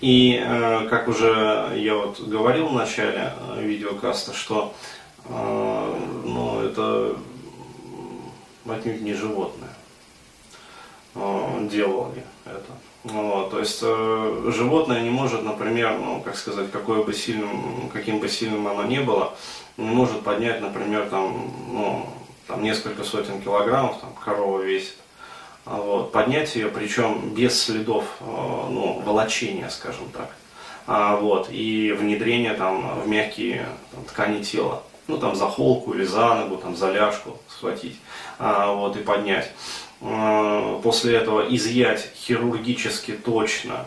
И, 0.00 0.38
э, 0.42 0.86
как 0.88 1.08
уже 1.08 1.72
я 1.76 1.94
вот 1.94 2.20
говорил 2.20 2.68
в 2.68 2.74
начале 2.74 3.32
э, 3.56 3.62
видеокаста, 3.62 4.34
что 4.34 4.74
э, 5.26 6.00
ну, 6.24 6.60
это 6.60 7.16
отнюдь 8.68 9.00
не 9.00 9.14
животное 9.14 9.70
делали 11.70 12.24
это. 12.44 12.72
Вот, 13.04 13.50
то 13.50 13.58
есть 13.58 13.80
э, 13.82 14.50
животное 14.54 15.02
не 15.02 15.10
может, 15.10 15.42
например, 15.42 15.98
ну, 15.98 16.22
как 16.22 16.36
сказать, 16.36 16.70
какое 16.70 17.02
бы 17.02 17.12
сильным, 17.12 17.90
каким 17.92 18.18
бы 18.18 18.30
сильным 18.30 18.66
оно 18.66 18.84
ни 18.84 18.98
было, 18.98 19.34
не 19.76 19.90
может 19.90 20.22
поднять, 20.22 20.62
например, 20.62 21.10
там, 21.10 21.52
ну, 21.68 22.06
там 22.46 22.62
несколько 22.62 23.04
сотен 23.04 23.42
килограммов, 23.42 24.00
там 24.00 24.14
корова 24.24 24.62
весит. 24.62 24.96
А 25.66 25.76
вот, 25.76 26.12
поднять 26.12 26.56
ее, 26.56 26.68
причем 26.68 27.34
без 27.34 27.62
следов 27.62 28.04
э, 28.20 28.24
ну, 28.26 29.02
волочения, 29.04 29.68
скажем 29.68 30.08
так. 30.10 30.30
А, 30.86 31.16
вот, 31.16 31.48
и 31.50 31.92
внедрение 31.92 32.54
там, 32.54 33.00
в 33.00 33.08
мягкие 33.08 33.66
там, 33.92 34.04
ткани 34.04 34.42
тела. 34.42 34.82
Ну, 35.08 35.18
там 35.18 35.34
за 35.34 35.46
холку 35.46 35.92
или 35.92 36.04
за 36.04 36.34
ногу, 36.34 36.56
там, 36.56 36.76
за 36.76 36.90
ляжку 36.90 37.38
схватить 37.48 37.98
а, 38.38 38.72
вот, 38.72 38.96
и 38.96 39.00
поднять. 39.00 39.50
А, 40.06 40.80
после 40.82 41.16
этого 41.16 41.46
изъять 41.54 42.10
хирургически 42.14 43.12
точно, 43.12 43.86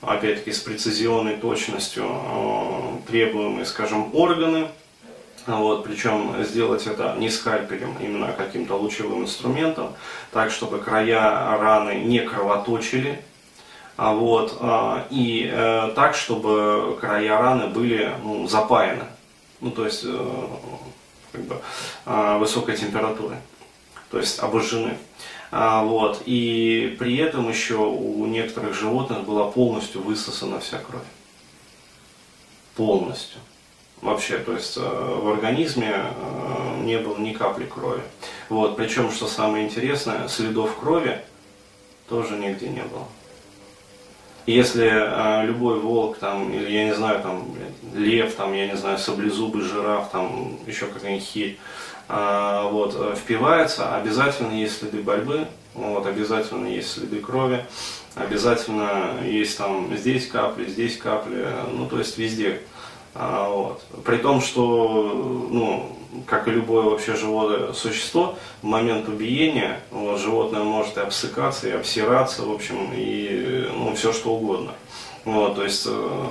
опять-таки 0.00 0.52
с 0.52 0.60
прецизионной 0.60 1.36
точностью 1.36 2.04
а, 2.08 2.98
требуемые, 3.06 3.66
скажем, 3.66 4.14
органы, 4.14 4.68
вот, 5.46 5.84
причем 5.84 6.34
сделать 6.42 6.86
это 6.86 7.14
не 7.18 7.28
скальпелем, 7.28 7.94
именно 8.00 8.32
каким-то 8.32 8.74
лучевым 8.76 9.24
инструментом, 9.24 9.92
так, 10.32 10.50
чтобы 10.50 10.78
края 10.78 11.56
раны 11.58 11.96
не 11.96 12.20
кровоточили, 12.20 13.22
а 13.96 14.12
вот, 14.12 14.60
и 15.10 15.48
э, 15.50 15.92
так, 15.94 16.16
чтобы 16.16 16.98
края 17.00 17.38
раны 17.38 17.68
были 17.68 18.10
ну, 18.24 18.48
запаяны, 18.48 19.04
ну, 19.60 19.70
то 19.70 19.84
есть 19.84 20.02
э, 20.04 20.46
как 21.30 21.42
бы, 21.42 21.60
высокой 22.40 22.76
температурой 22.76 23.36
то 24.10 24.18
есть 24.18 24.38
обожжены. 24.38 24.96
А, 25.50 25.82
вот. 25.82 26.22
И 26.26 26.96
при 26.98 27.16
этом 27.16 27.48
еще 27.48 27.76
у 27.76 28.26
некоторых 28.26 28.74
животных 28.74 29.24
была 29.24 29.50
полностью 29.50 30.02
высосана 30.02 30.60
вся 30.60 30.78
кровь. 30.78 31.02
Полностью. 32.74 33.40
Вообще, 34.02 34.38
то 34.38 34.52
есть 34.52 34.76
э, 34.76 34.80
в 34.80 35.28
организме 35.30 35.94
э, 35.94 36.80
не 36.84 36.98
было 36.98 37.16
ни 37.18 37.32
капли 37.32 37.64
крови. 37.64 38.02
Вот. 38.48 38.76
Причем, 38.76 39.10
что 39.10 39.26
самое 39.26 39.64
интересное, 39.64 40.28
следов 40.28 40.78
крови 40.78 41.22
тоже 42.08 42.36
нигде 42.36 42.68
не 42.68 42.82
было. 42.82 43.06
Если 44.44 44.86
э, 44.86 45.46
любой 45.46 45.80
волк, 45.80 46.18
там, 46.18 46.52
или 46.52 46.70
я 46.70 46.84
не 46.84 46.94
знаю, 46.94 47.22
там, 47.22 47.48
лев, 47.94 48.34
там, 48.34 48.52
я 48.52 48.68
не 48.68 48.76
знаю, 48.76 48.98
саблезубый 48.98 49.62
жираф, 49.62 50.10
там, 50.10 50.58
еще 50.66 50.86
какая-нибудь 50.86 51.26
хиль, 51.26 51.58
а, 52.08 52.68
вот, 52.68 52.94
э, 52.96 53.14
впивается, 53.16 53.96
обязательно 53.96 54.52
есть 54.52 54.78
следы 54.78 55.02
борьбы, 55.02 55.46
вот, 55.74 56.06
обязательно 56.06 56.68
есть 56.68 56.92
следы 56.92 57.20
крови, 57.20 57.64
обязательно 58.14 59.20
есть 59.24 59.58
там 59.58 59.94
здесь 59.96 60.26
капли, 60.28 60.66
здесь 60.66 60.96
капли, 60.96 61.46
ну 61.72 61.86
то 61.86 61.98
есть 61.98 62.16
везде. 62.16 62.60
А, 63.14 63.48
вот. 63.48 63.82
При 64.04 64.18
том, 64.18 64.40
что, 64.40 65.48
ну, 65.50 65.96
как 66.26 66.48
и 66.48 66.50
любое 66.50 66.84
вообще 66.84 67.14
живое 67.14 67.72
существо, 67.72 68.36
в 68.62 68.66
момент 68.66 69.08
убиения 69.08 69.80
вот, 69.90 70.20
животное 70.20 70.62
может 70.62 70.96
и 70.96 71.00
обсыкаться, 71.00 71.68
и 71.68 71.72
обсираться, 71.72 72.42
в 72.42 72.52
общем, 72.52 72.90
и 72.94 73.68
ну, 73.74 73.94
все 73.94 74.12
что 74.12 74.34
угодно. 74.34 74.72
Вот, 75.24 75.56
то 75.56 75.64
есть 75.64 75.84
э, 75.86 76.26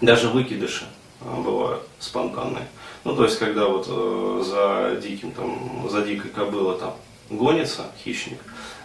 даже 0.00 0.28
выкидыши 0.28 0.84
э, 1.20 1.40
бывают 1.42 1.82
спонтанные. 1.98 2.68
Ну, 3.04 3.14
то 3.14 3.24
есть, 3.24 3.38
когда 3.38 3.66
вот 3.66 3.86
э, 3.88 4.42
за 4.44 5.00
диким, 5.00 5.32
там, 5.32 5.88
за 5.90 6.02
дикой 6.02 6.30
кобылой 6.30 6.78
там 6.78 6.94
гонится 7.28 7.90
хищник, 8.02 8.38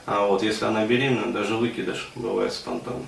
а 0.05 0.25
вот 0.25 0.43
если 0.43 0.65
она 0.65 0.85
беременна, 0.85 1.31
даже 1.31 1.55
выкидыш 1.55 2.11
бывает 2.15 2.51
спонтанно. 2.51 3.05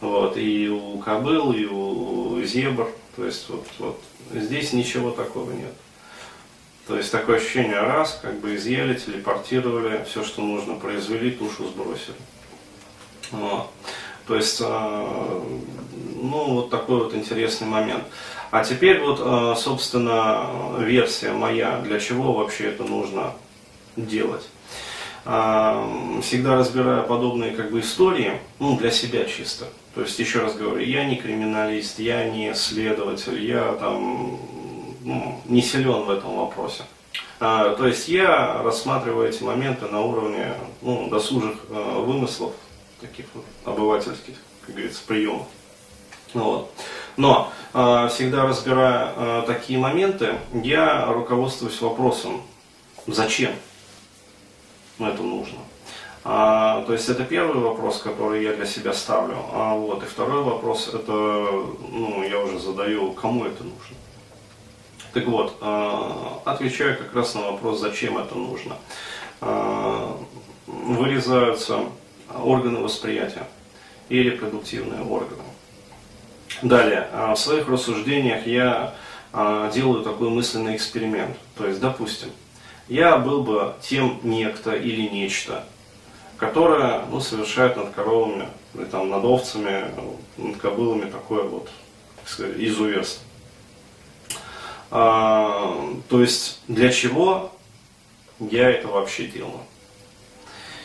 Вот, 0.00 0.36
и 0.36 0.68
у 0.68 0.98
кобыл, 0.98 1.52
и 1.52 1.64
у 1.64 2.42
зебр, 2.42 2.88
то 3.16 3.24
есть 3.24 3.48
вот, 3.48 3.66
вот 3.78 4.00
здесь 4.32 4.72
ничего 4.72 5.12
такого 5.12 5.52
нет. 5.52 5.72
То 6.86 6.96
есть 6.96 7.10
такое 7.12 7.36
ощущение, 7.36 7.80
раз, 7.80 8.18
как 8.20 8.40
бы 8.40 8.56
изъяли, 8.56 8.94
телепортировали, 8.94 10.04
все, 10.04 10.24
что 10.24 10.42
нужно, 10.42 10.74
произвели, 10.74 11.30
тушу 11.30 11.68
сбросили. 11.68 12.16
Вот. 13.30 13.70
То 14.26 14.36
есть, 14.36 14.60
э, 14.60 15.42
ну, 16.30 16.54
вот 16.54 16.70
такой 16.70 17.04
вот 17.04 17.14
интересный 17.14 17.66
момент. 17.66 18.04
А 18.50 18.64
теперь 18.64 19.00
вот, 19.00 19.20
э, 19.20 19.54
собственно, 19.58 20.46
версия 20.78 21.32
моя, 21.32 21.80
для 21.80 21.98
чего 21.98 22.32
вообще 22.32 22.68
это 22.68 22.84
нужно 22.84 23.32
делать. 23.96 24.48
Э, 25.24 26.20
всегда 26.22 26.56
разбирая 26.56 27.02
подобные 27.02 27.52
как 27.52 27.70
бы 27.70 27.80
истории, 27.80 28.32
ну, 28.58 28.76
для 28.76 28.90
себя 28.90 29.24
чисто. 29.24 29.66
То 29.94 30.02
есть, 30.02 30.18
еще 30.18 30.40
раз 30.40 30.54
говорю, 30.54 30.78
я 30.84 31.04
не 31.04 31.16
криминалист, 31.16 31.98
я 31.98 32.28
не 32.28 32.54
следователь, 32.54 33.44
я 33.44 33.72
там 33.74 34.38
ну, 35.04 35.40
не 35.46 35.62
силен 35.62 36.02
в 36.04 36.10
этом 36.10 36.36
вопросе. 36.36 36.82
А, 37.40 37.74
то 37.74 37.86
есть 37.86 38.08
я 38.08 38.62
рассматриваю 38.62 39.28
эти 39.28 39.42
моменты 39.42 39.86
на 39.86 40.00
уровне 40.00 40.54
ну, 40.82 41.08
досужих 41.08 41.56
а, 41.70 42.00
вымыслов, 42.00 42.52
таких 43.00 43.26
вот 43.34 43.44
обывательских, 43.64 44.34
как 44.64 44.74
говорится, 44.74 45.02
приемов. 45.06 45.46
Вот. 46.34 46.70
Но 47.16 47.52
э, 47.72 48.08
всегда 48.12 48.46
разбирая 48.46 49.12
э, 49.16 49.44
такие 49.46 49.78
моменты, 49.78 50.34
я 50.52 51.06
руководствуюсь 51.06 51.80
вопросом, 51.80 52.42
зачем 53.06 53.52
это 54.98 55.22
нужно. 55.22 55.58
А, 56.26 56.82
то 56.86 56.94
есть 56.94 57.08
это 57.10 57.22
первый 57.22 57.62
вопрос, 57.62 58.00
который 58.00 58.42
я 58.42 58.54
для 58.54 58.64
себя 58.64 58.94
ставлю. 58.94 59.36
А, 59.52 59.74
вот, 59.74 60.02
и 60.02 60.06
второй 60.06 60.42
вопрос, 60.42 60.88
это 60.88 61.12
ну, 61.12 62.22
я 62.22 62.40
уже 62.40 62.58
задаю, 62.58 63.12
кому 63.12 63.44
это 63.44 63.62
нужно. 63.62 63.96
Так 65.12 65.26
вот, 65.26 65.54
а, 65.60 66.40
отвечаю 66.46 66.96
как 66.96 67.14
раз 67.14 67.34
на 67.34 67.42
вопрос, 67.42 67.80
зачем 67.80 68.18
это 68.18 68.34
нужно. 68.34 68.76
Вырезаются 70.66 71.80
органы 72.42 72.78
восприятия 72.78 73.46
и 74.08 74.22
репродуктивные 74.22 75.02
органы. 75.02 75.42
Далее, 76.64 77.08
а, 77.12 77.34
в 77.34 77.38
своих 77.38 77.68
рассуждениях 77.68 78.46
я 78.46 78.94
а, 79.34 79.70
делаю 79.70 80.02
такой 80.02 80.30
мысленный 80.30 80.76
эксперимент. 80.76 81.36
То 81.58 81.66
есть, 81.66 81.78
допустим, 81.78 82.30
я 82.88 83.18
был 83.18 83.42
бы 83.42 83.74
тем 83.82 84.18
некто 84.22 84.72
или 84.72 85.02
нечто, 85.02 85.66
которое 86.38 87.04
ну, 87.10 87.20
совершает 87.20 87.76
над 87.76 87.90
коровами, 87.90 88.48
или 88.72 88.84
там, 88.84 89.10
над 89.10 89.22
овцами, 89.26 89.84
над 90.38 90.56
кобылами 90.56 91.10
такое 91.10 91.42
вот, 91.42 91.68
так 92.16 92.28
сказать, 92.30 92.54
изуверство. 92.56 93.22
А, 94.90 95.86
то 96.08 96.22
есть, 96.22 96.60
для 96.66 96.90
чего 96.90 97.52
я 98.40 98.70
это 98.70 98.88
вообще 98.88 99.26
делаю? 99.26 99.60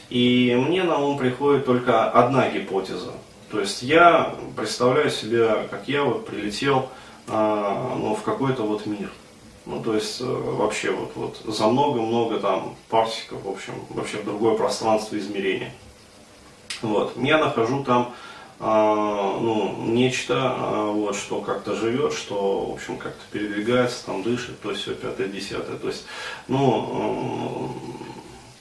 И 0.09 0.53
мне 0.59 0.83
на 0.83 0.97
ум 0.97 1.17
приходит 1.17 1.65
только 1.65 2.11
одна 2.11 2.49
гипотеза. 2.49 3.13
То 3.51 3.59
есть 3.59 3.81
я 3.81 4.35
представляю 4.55 5.09
себе, 5.09 5.67
как 5.69 5.87
я 5.87 6.03
вот 6.03 6.27
прилетел 6.27 6.89
а, 7.27 7.95
ну, 7.97 8.15
в 8.15 8.21
какой-то 8.23 8.63
вот 8.63 8.85
мир. 8.85 9.11
Ну, 9.65 9.83
то 9.83 9.93
есть 9.93 10.21
э, 10.21 10.25
вообще 10.25 10.91
вот, 10.91 11.11
вот 11.15 11.55
за 11.55 11.67
много-много 11.67 12.39
там 12.39 12.75
парсиков, 12.89 13.43
в 13.43 13.49
общем, 13.49 13.73
вообще 13.89 14.17
в 14.17 14.25
другое 14.25 14.55
пространство 14.55 15.17
измерения. 15.17 15.73
Вот. 16.81 17.13
Я 17.17 17.37
нахожу 17.37 17.83
там 17.83 18.13
а, 18.59 19.37
ну, 19.39 19.75
нечто, 19.85 20.35
а, 20.37 20.91
вот, 20.91 21.15
что 21.15 21.41
как-то 21.41 21.75
живет, 21.75 22.13
что, 22.13 22.65
в 22.65 22.73
общем, 22.73 22.97
как-то 22.97 23.21
передвигается, 23.31 24.05
там 24.05 24.21
дышит, 24.21 24.59
то 24.59 24.71
есть 24.71 24.81
все 24.81 24.95
пятое, 24.95 25.27
десятое. 25.27 25.77
То 25.77 25.87
есть, 25.87 26.05
ну, 26.47 27.73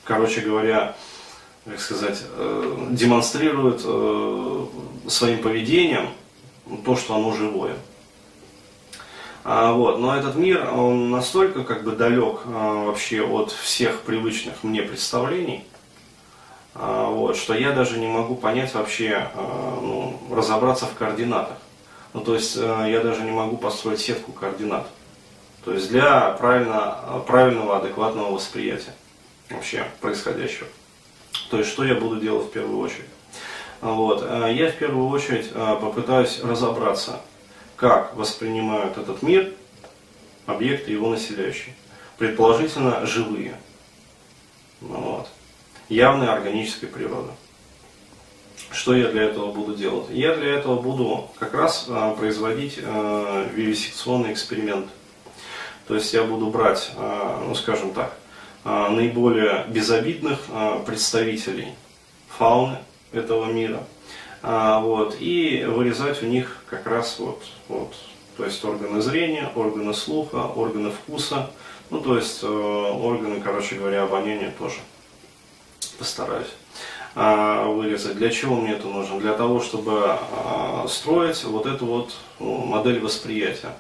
короче 0.05 0.41
говоря, 0.41 0.95
как 1.69 1.81
сказать, 1.81 2.23
э, 2.37 2.87
демонстрирует 2.91 3.83
э, 3.85 4.67
своим 5.07 5.43
поведением 5.43 6.09
то, 6.85 6.97
что 6.97 7.15
оно 7.15 7.35
живое. 7.35 7.77
А, 9.45 9.73
вот. 9.73 9.99
Но 9.99 10.17
этот 10.17 10.37
мир, 10.37 10.71
он 10.73 11.11
настолько 11.11 11.65
как 11.65 11.85
бы 11.85 11.93
далек 11.93 12.41
а, 12.47 12.85
вообще 12.87 13.23
от 13.23 13.53
всех 13.53 14.01
привычных 14.01 14.63
мне 14.63 14.83
представлений, 14.83 15.65
вот, 16.75 17.37
что 17.37 17.55
я 17.55 17.73
даже 17.73 17.99
не 17.99 18.07
могу 18.07 18.37
понять 18.37 18.73
вообще, 18.75 19.29
ну, 19.35 20.17
разобраться 20.31 20.87
в 20.87 20.95
координатах. 20.95 21.57
Ну, 22.13 22.21
то 22.21 22.35
есть 22.35 22.55
я 22.55 23.01
даже 23.03 23.23
не 23.23 23.33
могу 23.33 23.57
построить 23.57 23.99
сетку 23.99 24.31
координат. 24.31 24.87
То 25.65 25.73
есть 25.73 25.89
для 25.89 26.31
правильно, 26.33 26.99
правильного, 27.27 27.79
адекватного 27.79 28.33
восприятия 28.33 28.95
вообще 29.51 29.87
происходящего. 30.01 30.69
То 31.51 31.59
есть, 31.59 31.71
что 31.71 31.85
я 31.85 31.95
буду 31.95 32.21
делать 32.21 32.47
в 32.47 32.51
первую 32.51 32.79
очередь? 32.79 33.07
Вот. 33.81 34.25
Э, 34.27 34.53
я 34.53 34.71
в 34.71 34.77
первую 34.77 35.09
очередь 35.09 35.51
э, 35.53 35.79
попытаюсь 35.81 36.41
разобраться, 36.43 37.21
как 37.77 38.15
воспринимают 38.17 38.99
этот 38.99 39.23
мир 39.23 39.53
объекты 40.47 40.93
его 40.93 41.11
населяющие. 41.11 41.75
Предположительно, 42.17 43.07
живые. 43.07 43.61
Вот. 44.81 45.29
Явной 45.89 46.29
органической 46.29 46.87
природы. 46.87 47.31
Что 48.71 48.95
я 48.95 49.09
для 49.09 49.23
этого 49.23 49.53
буду 49.53 49.75
делать? 49.75 50.07
Я 50.11 50.35
для 50.35 50.55
этого 50.55 50.81
буду 50.81 51.31
как 51.39 51.55
раз 51.55 51.87
э, 51.89 52.15
производить 52.19 52.79
вивисекционный 52.79 54.33
эксперимент. 54.33 54.89
То 55.87 55.95
есть 55.95 56.13
я 56.13 56.23
буду 56.23 56.49
брать, 56.49 56.93
ну 56.99 57.55
скажем 57.55 57.95
так, 57.95 58.13
а, 58.13 58.28
наиболее 58.65 59.65
безобидных 59.69 60.39
а, 60.51 60.81
представителей 60.81 61.69
фауны 62.29 62.79
этого 63.13 63.47
мира. 63.47 63.85
А, 64.43 64.81
вот, 64.81 65.17
и 65.21 65.65
вырезать 65.67 66.23
у 66.23 66.27
них 66.27 66.65
как 66.69 66.87
раз 66.87 67.19
вот, 67.19 67.43
вот, 67.69 67.95
то 68.37 68.45
есть 68.45 68.65
органы 68.65 69.01
зрения, 69.01 69.51
органы 69.55 69.95
слуха, 69.95 70.37
органы 70.37 70.91
вкуса, 70.91 71.51
ну 71.91 72.01
то 72.01 72.17
есть 72.17 72.41
э, 72.43 72.47
органы, 72.47 73.41
короче 73.41 73.77
говоря, 73.77 74.03
обоняния 74.03 74.53
тоже 74.59 74.77
постараюсь 75.99 76.49
вырезать. 77.15 78.17
Для 78.17 78.31
чего 78.31 78.57
мне 78.57 78.73
это 78.73 78.87
нужно? 78.87 79.19
Для 79.19 79.33
того, 79.33 79.61
чтобы 79.61 80.17
строить 80.89 81.43
вот 81.43 81.67
эту 81.67 81.87
вот 81.87 82.15
ну, 82.39 82.59
модель 82.59 83.01
восприятия. 83.01 83.73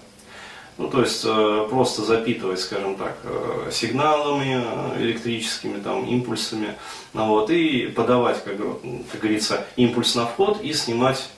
Ну, 0.78 0.88
то 0.88 1.00
есть 1.00 1.24
э, 1.24 1.66
просто 1.68 2.02
запитывать, 2.02 2.60
скажем 2.60 2.94
так, 2.94 3.16
э, 3.24 3.70
сигналами 3.72 4.62
э, 4.64 5.02
электрическими, 5.02 5.80
там, 5.80 6.06
импульсами, 6.06 6.76
ну, 7.14 7.26
вот, 7.26 7.50
и 7.50 7.88
подавать, 7.88 8.42
как, 8.44 8.56
как 9.10 9.20
говорится, 9.20 9.66
импульс 9.74 10.14
на 10.14 10.26
вход 10.26 10.62
и 10.62 10.72
снимать 10.72 11.30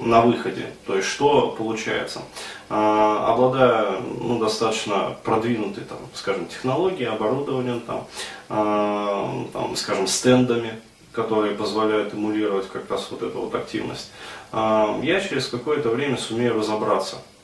на 0.00 0.22
выходе. 0.22 0.72
То 0.86 0.96
есть 0.96 1.06
что 1.06 1.54
получается? 1.58 2.22
Обладая 2.70 4.00
ну, 4.00 4.38
достаточно 4.38 5.16
продвинутой, 5.22 5.84
там, 5.84 5.98
скажем, 6.14 6.46
технологией, 6.46 7.10
оборудованием, 7.10 7.80
там, 7.80 8.06
там, 8.48 9.76
скажем, 9.76 10.06
стендами, 10.06 10.80
которые 11.12 11.54
позволяют 11.54 12.14
эмулировать 12.14 12.68
как 12.68 12.90
раз 12.90 13.08
вот 13.10 13.22
эту 13.22 13.40
вот 13.40 13.54
активность, 13.54 14.12
я 14.52 15.20
через 15.20 15.48
какое-то 15.48 15.90
время 15.90 16.16
сумею 16.16 16.54
разобраться, 16.54 17.16
а, 17.16 17.37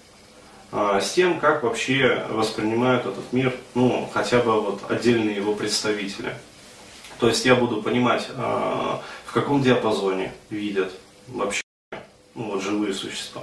с 0.74 1.12
тем, 1.12 1.38
как 1.38 1.62
вообще 1.62 2.26
воспринимают 2.30 3.06
этот 3.06 3.32
мир, 3.32 3.54
ну, 3.74 4.10
хотя 4.12 4.40
бы 4.40 4.60
вот 4.60 4.90
отдельные 4.90 5.36
его 5.36 5.54
представители. 5.54 6.34
То 7.18 7.28
есть 7.28 7.44
я 7.44 7.54
буду 7.54 7.80
понимать, 7.80 8.28
а, 8.36 9.00
в 9.24 9.32
каком 9.32 9.62
диапазоне 9.62 10.32
видят 10.50 10.92
вообще 11.28 11.62
ну, 12.34 12.50
вот, 12.50 12.62
живые 12.62 12.92
существа 12.92 13.42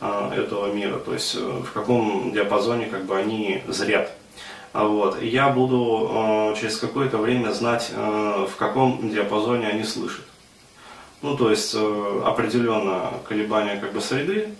а, 0.00 0.32
этого 0.34 0.72
мира, 0.72 0.98
то 0.98 1.12
есть 1.12 1.34
э, 1.34 1.38
в 1.38 1.72
каком 1.72 2.32
диапазоне 2.32 2.86
как 2.86 3.04
бы 3.04 3.16
они 3.18 3.62
зрят. 3.66 4.12
Вот. 4.72 5.20
Я 5.20 5.48
буду 5.48 6.54
через 6.58 6.76
какое-то 6.76 7.18
время 7.18 7.50
знать, 7.50 7.90
в 7.92 8.52
каком 8.56 9.10
диапазоне 9.10 9.66
они 9.66 9.82
слышат. 9.82 10.24
Ну, 11.22 11.36
то 11.36 11.50
есть 11.50 11.74
э, 11.74 12.22
определенно 12.24 13.12
колебания 13.28 13.76
как 13.78 13.92
бы 13.92 14.00
среды, 14.00 14.54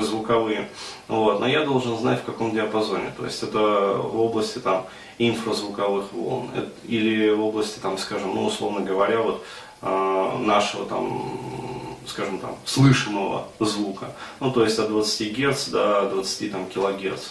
звуковые. 0.00 0.68
Вот. 1.08 1.40
Но 1.40 1.46
я 1.46 1.64
должен 1.64 1.96
знать 1.98 2.20
в 2.20 2.24
каком 2.24 2.52
диапазоне. 2.52 3.12
То 3.16 3.24
есть 3.24 3.42
это 3.42 3.58
в 3.58 4.20
области 4.20 4.58
там 4.58 4.86
инфразвуковых 5.18 6.12
волн 6.12 6.50
или 6.84 7.30
в 7.30 7.42
области 7.42 7.78
там, 7.80 7.98
скажем, 7.98 8.34
ну 8.34 8.46
условно 8.46 8.80
говоря, 8.80 9.20
вот 9.20 9.44
э, 9.82 10.38
нашего 10.40 10.86
там, 10.86 11.96
скажем 12.06 12.38
там, 12.38 12.56
слышимого 12.64 13.48
звука. 13.58 14.12
Ну 14.40 14.52
то 14.52 14.64
есть 14.64 14.78
от 14.78 14.88
20 14.88 15.38
Гц 15.38 15.68
до 15.68 16.10
20 16.10 16.52
там 16.52 16.66
килогерц 16.66 17.30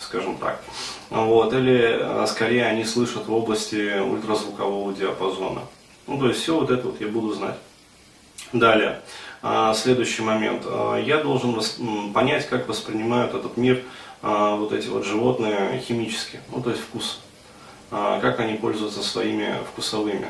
скажем 0.00 0.36
так. 0.38 0.60
Вот, 1.10 1.52
или 1.52 1.98
а, 2.00 2.26
скорее 2.26 2.66
они 2.66 2.84
слышат 2.84 3.26
в 3.26 3.32
области 3.32 4.00
ультразвукового 4.00 4.92
диапазона. 4.92 5.62
Ну, 6.06 6.18
то 6.18 6.28
есть 6.28 6.40
все 6.40 6.58
вот 6.58 6.70
это 6.70 6.88
вот 6.88 7.00
я 7.00 7.06
буду 7.06 7.32
знать. 7.32 7.56
Далее. 8.52 9.00
А, 9.42 9.72
следующий 9.72 10.22
момент. 10.22 10.64
А, 10.66 10.96
я 10.96 11.22
должен 11.22 11.58
понять, 12.12 12.46
как 12.48 12.68
воспринимают 12.68 13.34
этот 13.34 13.56
мир 13.56 13.82
а, 14.22 14.56
вот 14.56 14.72
эти 14.72 14.88
вот 14.88 15.04
животные 15.04 15.82
химически, 15.86 16.40
ну 16.52 16.62
то 16.62 16.70
есть 16.70 16.82
вкус. 16.82 17.20
Как 17.90 18.38
они 18.38 18.54
пользуются 18.54 19.02
своими 19.02 19.52
вкусовыми 19.72 20.28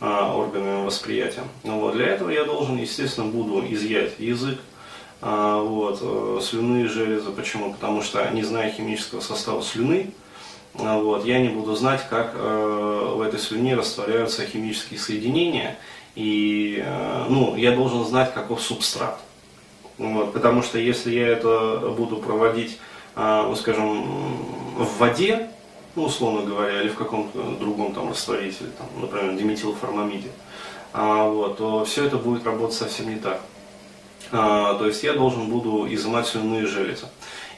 органами 0.00 0.86
восприятия. 0.86 1.42
Ну, 1.64 1.80
вот. 1.80 1.92
Для 1.92 2.06
этого 2.06 2.30
я 2.30 2.44
должен, 2.44 2.78
естественно, 2.78 3.26
буду 3.26 3.62
изъять 3.74 4.18
язык, 4.18 4.58
вот, 5.20 5.98
э, 6.00 6.40
слюны, 6.42 6.88
железы. 6.88 7.30
Почему? 7.32 7.74
Потому 7.74 8.00
что, 8.00 8.26
не 8.30 8.42
зная 8.42 8.70
химического 8.70 9.20
состава 9.20 9.62
слюны, 9.62 10.14
вот, 10.72 11.26
я 11.26 11.40
не 11.40 11.50
буду 11.50 11.74
знать, 11.74 12.06
как 12.08 12.32
э, 12.34 13.12
в 13.16 13.20
этой 13.20 13.38
слюне 13.38 13.74
растворяются 13.74 14.46
химические 14.46 14.98
соединения, 14.98 15.76
и 16.14 16.82
э, 16.84 17.26
ну, 17.28 17.56
я 17.56 17.72
должен 17.72 18.04
знать, 18.04 18.34
каков 18.34 18.60
субстрат. 18.60 19.20
Вот, 19.98 20.32
потому 20.32 20.62
что 20.62 20.78
если 20.78 21.12
я 21.12 21.28
это 21.28 21.92
буду 21.96 22.16
проводить 22.16 22.78
ну, 23.16 23.54
скажем, 23.56 24.04
в 24.76 24.98
воде, 24.98 25.50
ну, 25.94 26.04
условно 26.04 26.46
говоря, 26.46 26.80
или 26.80 26.88
в 26.88 26.94
каком-то 26.94 27.56
другом 27.58 27.92
там 27.92 28.10
растворителе, 28.10 28.70
там, 28.78 28.86
например, 29.00 29.34
диметилформамиде, 29.34 30.30
вот, 30.92 31.58
то 31.58 31.84
все 31.84 32.04
это 32.06 32.16
будет 32.16 32.46
работать 32.46 32.76
совсем 32.76 33.10
не 33.10 33.16
так. 33.16 33.40
То 34.30 34.86
есть 34.86 35.02
я 35.02 35.12
должен 35.12 35.48
буду 35.50 35.92
изымать 35.92 36.26
слюнные 36.26 36.66
железы. 36.66 37.06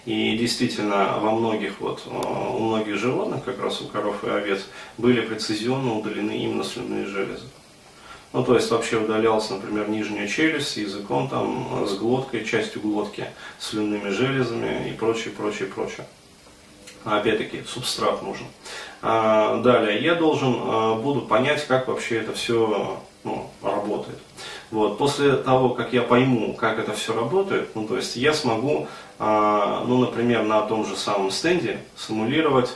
И 0.04 0.36
действительно, 0.36 1.18
во 1.20 1.30
многих, 1.30 1.80
вот, 1.80 2.02
у 2.06 2.58
многих 2.58 2.96
животных, 2.96 3.44
как 3.44 3.62
раз 3.62 3.80
у 3.82 3.86
коров 3.86 4.24
и 4.24 4.30
овец, 4.30 4.66
были 4.98 5.20
прецизионно 5.20 5.96
удалены 5.96 6.32
именно 6.32 6.64
слюнные 6.64 7.06
железы. 7.06 7.46
Ну, 8.32 8.42
то 8.42 8.54
есть 8.54 8.70
вообще 8.70 8.96
удалялся, 8.96 9.54
например, 9.54 9.90
нижняя 9.90 10.26
челюсть 10.26 10.72
с 10.72 10.76
языком, 10.78 11.28
там, 11.28 11.86
с 11.86 11.94
глоткой, 11.98 12.46
частью 12.46 12.80
глотки, 12.80 13.26
слюнными 13.58 14.08
железами 14.08 14.88
и 14.88 14.92
прочее, 14.92 15.34
прочее, 15.36 15.68
прочее. 15.68 16.06
Опять-таки, 17.04 17.62
субстрат 17.66 18.22
нужен. 18.22 18.46
А, 19.02 19.60
далее, 19.60 20.00
я 20.02 20.14
должен 20.14 20.54
а, 20.60 20.94
буду 20.94 21.22
понять, 21.22 21.66
как 21.66 21.88
вообще 21.88 22.18
это 22.18 22.32
все 22.32 23.00
ну, 23.24 23.50
работает. 23.62 24.18
Вот. 24.70 24.96
После 24.96 25.36
того, 25.36 25.70
как 25.70 25.92
я 25.92 26.02
пойму, 26.02 26.54
как 26.54 26.78
это 26.78 26.92
все 26.92 27.14
работает, 27.14 27.74
ну, 27.74 27.86
то 27.86 27.96
есть 27.96 28.16
я 28.16 28.32
смогу, 28.32 28.86
а, 29.18 29.84
ну, 29.86 29.98
например, 29.98 30.44
на 30.44 30.62
том 30.62 30.86
же 30.86 30.96
самом 30.96 31.30
стенде 31.30 31.80
симулировать 31.96 32.74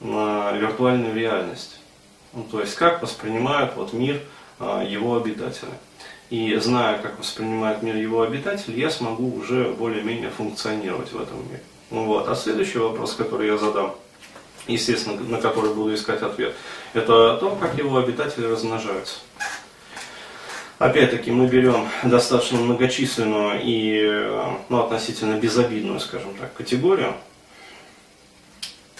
виртуальную 0.00 1.12
реальность. 1.14 1.80
Ну, 2.32 2.44
то 2.44 2.60
есть 2.60 2.76
как 2.76 3.02
воспринимают 3.02 3.74
вот, 3.74 3.92
мир 3.92 4.20
его 4.60 5.16
обитатели. 5.16 5.70
И 6.30 6.54
зная, 6.56 6.98
как 6.98 7.18
воспринимает 7.18 7.82
мир 7.82 7.96
его 7.96 8.22
обитатели, 8.22 8.78
я 8.78 8.90
смогу 8.90 9.34
уже 9.34 9.70
более-менее 9.70 10.30
функционировать 10.30 11.12
в 11.12 11.20
этом 11.20 11.38
мире. 11.48 11.62
Ну 11.90 12.04
вот. 12.04 12.28
А 12.28 12.34
следующий 12.34 12.78
вопрос, 12.78 13.14
который 13.14 13.46
я 13.46 13.56
задам, 13.56 13.94
естественно, 14.66 15.18
на 15.20 15.40
который 15.40 15.72
буду 15.72 15.94
искать 15.94 16.22
ответ, 16.22 16.54
это 16.92 17.38
то, 17.38 17.56
как 17.58 17.78
его 17.78 17.96
обитатели 17.96 18.44
размножаются. 18.44 19.20
Опять-таки 20.78 21.30
мы 21.32 21.48
берем 21.48 21.88
достаточно 22.04 22.58
многочисленную 22.58 23.60
и 23.64 24.52
ну, 24.68 24.80
относительно 24.80 25.36
безобидную, 25.38 25.98
скажем 25.98 26.34
так, 26.38 26.52
категорию, 26.54 27.14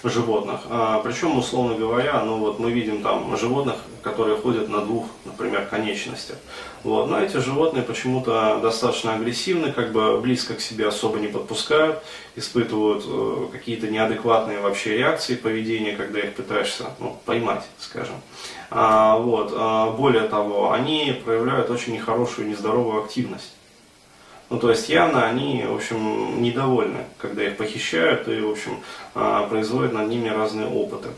животных. 0.04 0.60
А, 0.70 1.00
причем, 1.00 1.36
условно 1.36 1.74
говоря, 1.74 2.22
ну 2.24 2.38
вот 2.38 2.58
мы 2.58 2.70
видим 2.70 3.02
там 3.02 3.36
животных, 3.36 3.76
которые 4.02 4.36
ходят 4.36 4.68
на 4.68 4.80
двух, 4.80 5.06
например, 5.24 5.66
конечностях. 5.66 6.36
Вот. 6.84 7.10
Но 7.10 7.20
эти 7.20 7.36
животные 7.38 7.82
почему-то 7.82 8.60
достаточно 8.62 9.14
агрессивны, 9.14 9.72
как 9.72 9.92
бы 9.92 10.20
близко 10.20 10.54
к 10.54 10.60
себе 10.60 10.86
особо 10.86 11.18
не 11.18 11.26
подпускают, 11.26 12.02
испытывают 12.36 13.04
э, 13.06 13.48
какие-то 13.52 13.88
неадекватные 13.88 14.60
вообще 14.60 14.96
реакции 14.96 15.34
поведения, 15.34 15.96
когда 15.96 16.20
их 16.20 16.34
пытаешься 16.34 16.86
ну, 17.00 17.18
поймать, 17.24 17.64
скажем. 17.78 18.14
А, 18.70 19.16
вот. 19.16 19.52
А, 19.54 19.90
более 19.90 20.28
того, 20.28 20.72
они 20.72 21.20
проявляют 21.24 21.70
очень 21.70 21.94
нехорошую, 21.94 22.48
нездоровую 22.48 23.02
активность. 23.02 23.57
Ну, 24.50 24.58
то 24.58 24.70
есть 24.70 24.88
явно 24.88 25.26
они, 25.26 25.64
в 25.68 25.74
общем, 25.74 26.42
недовольны, 26.42 27.04
когда 27.18 27.44
их 27.44 27.58
похищают 27.58 28.28
и, 28.28 28.40
в 28.40 28.50
общем, 28.50 28.80
а, 29.14 29.46
производят 29.46 29.92
над 29.92 30.08
ними 30.08 30.28
разные 30.28 30.66
опыты. 30.66 31.08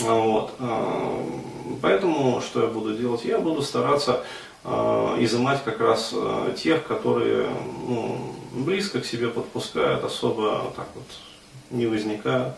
А, 0.00 0.14
вот. 0.14 0.54
А, 0.60 1.26
поэтому 1.82 2.40
что 2.40 2.62
я 2.62 2.68
буду 2.68 2.94
делать? 2.96 3.24
Я 3.24 3.38
буду 3.38 3.62
стараться 3.62 4.24
изымать 5.18 5.62
как 5.62 5.78
раз 5.78 6.14
тех, 6.56 6.86
которые 6.86 7.50
ну, 7.86 8.34
близко 8.52 9.00
к 9.00 9.04
себе 9.04 9.28
подпускают, 9.28 10.02
особо 10.04 10.72
так 10.74 10.88
вот 10.94 11.04
не 11.68 11.86
возникают. 11.86 12.54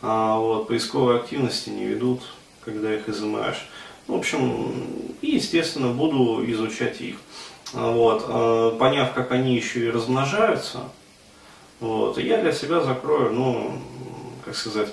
Вот, 0.00 0.68
поисковой 0.68 1.18
активности 1.18 1.68
не 1.68 1.84
ведут, 1.84 2.22
когда 2.64 2.94
их 2.94 3.10
изымаешь. 3.10 3.68
В 4.06 4.14
общем, 4.14 4.72
и, 5.20 5.32
естественно, 5.32 5.88
буду 5.88 6.42
изучать 6.50 7.02
их. 7.02 7.16
Вот, 7.72 8.24
э, 8.26 8.76
поняв, 8.78 9.12
как 9.12 9.30
они 9.30 9.54
еще 9.54 9.86
и 9.86 9.90
размножаются, 9.90 10.80
вот, 11.78 12.18
я 12.18 12.38
для 12.38 12.52
себя 12.52 12.80
закрою, 12.80 13.32
ну, 13.32 13.72
как 14.44 14.56
сказать, 14.56 14.88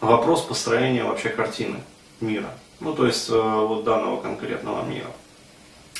вопрос 0.00 0.42
построения 0.42 1.02
вообще 1.02 1.30
картины 1.30 1.80
мира. 2.20 2.50
Ну, 2.80 2.94
то 2.94 3.06
есть, 3.06 3.28
э, 3.28 3.32
вот 3.32 3.84
данного 3.84 4.20
конкретного 4.20 4.84
мира. 4.84 5.10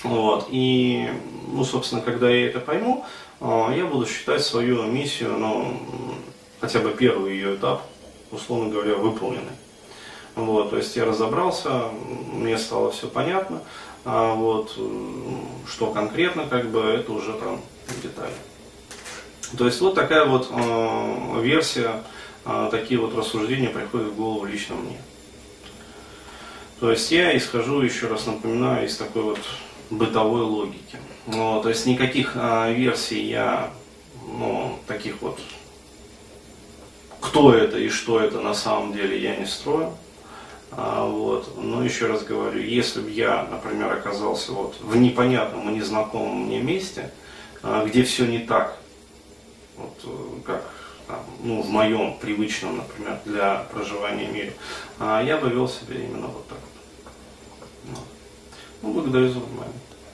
Вот, 0.05 0.47
и, 0.51 1.11
ну, 1.49 1.65
собственно, 1.65 2.03
когда 2.03 2.31
я 2.31 2.47
это 2.47 2.61
пойму, 2.61 3.05
э, 3.41 3.75
я 3.77 3.85
буду 3.85 4.07
считать 4.07 4.45
свою 4.45 4.85
миссию, 4.85 5.37
ну, 5.37 5.77
хотя 6.61 6.79
бы 6.79 6.91
первый 6.91 7.33
ее 7.33 7.57
этап, 7.57 7.83
условно 8.31 8.71
говоря, 8.71 8.95
выполненной. 8.95 9.57
Вот, 10.37 10.71
то 10.71 10.77
есть 10.77 10.95
я 10.95 11.05
разобрался, 11.05 11.89
мне 12.33 12.57
стало 12.59 12.93
все 12.93 13.09
понятно. 13.09 13.61
А 14.11 14.33
вот, 14.33 14.75
что 15.71 15.93
конкретно, 15.93 16.47
как 16.47 16.71
бы, 16.71 16.81
это 16.81 17.13
уже 17.13 17.35
там 17.35 17.61
детали. 18.03 18.33
То 19.59 19.67
есть 19.67 19.83
вот 19.83 19.95
такая 19.95 20.25
вот 20.25 20.49
э, 20.51 21.41
версия, 21.43 22.03
э, 22.47 22.69
такие 22.71 22.99
вот 22.99 23.15
рассуждения 23.15 23.69
приходят 23.69 24.09
в 24.09 24.17
голову 24.17 24.47
лично 24.47 24.77
мне. 24.77 24.97
То 26.81 26.91
есть 26.91 27.11
я 27.11 27.37
исхожу, 27.37 27.83
еще 27.83 28.07
раз 28.07 28.25
напоминаю, 28.25 28.87
из 28.87 28.97
такой 28.97 29.25
вот 29.25 29.41
бытовой 29.91 30.41
логики. 30.41 30.97
Ну, 31.27 31.61
то 31.63 31.69
есть 31.69 31.85
никаких 31.85 32.33
э, 32.35 32.73
версий 32.73 33.23
я, 33.27 33.71
ну, 34.27 34.79
таких 34.87 35.21
вот, 35.21 35.39
кто 37.21 37.53
это 37.53 37.79
и 37.79 37.91
что 37.91 38.21
это 38.21 38.41
на 38.41 38.55
самом 38.55 38.95
деле 38.95 39.21
я 39.21 39.37
не 39.37 39.45
строю. 39.45 39.93
А, 40.73 41.07
вот. 41.07 41.57
Но 41.57 41.83
еще 41.83 42.07
раз 42.07 42.25
говорю, 42.25 42.61
если 42.61 43.01
бы 43.01 43.11
я, 43.11 43.47
например, 43.51 43.93
оказался 43.93 44.53
вот 44.53 44.77
в 44.81 44.97
непонятном 44.97 45.71
и 45.71 45.77
незнакомом 45.77 46.47
мне 46.47 46.61
месте, 46.61 47.11
а, 47.63 47.85
где 47.85 48.03
все 48.03 48.27
не 48.27 48.41
так, 48.41 48.79
вот, 49.77 49.99
э, 50.05 50.41
как 50.45 50.63
там, 51.07 51.25
ну, 51.43 51.63
в 51.63 51.71
моем 51.71 52.19
привычном, 52.19 52.77
например, 52.77 53.19
для 53.25 53.67
проживания 53.73 54.29
мире, 54.29 54.53
а, 54.99 55.23
я 55.23 55.39
бы 55.39 55.49
вел 55.49 55.69
себя 55.69 55.97
именно 55.97 56.27
вот 56.27 56.47
так 56.49 56.59
вот. 57.85 57.99
Ну, 58.83 58.93
благодарю 58.93 59.29
за 59.29 59.41
внимание. 59.41 59.75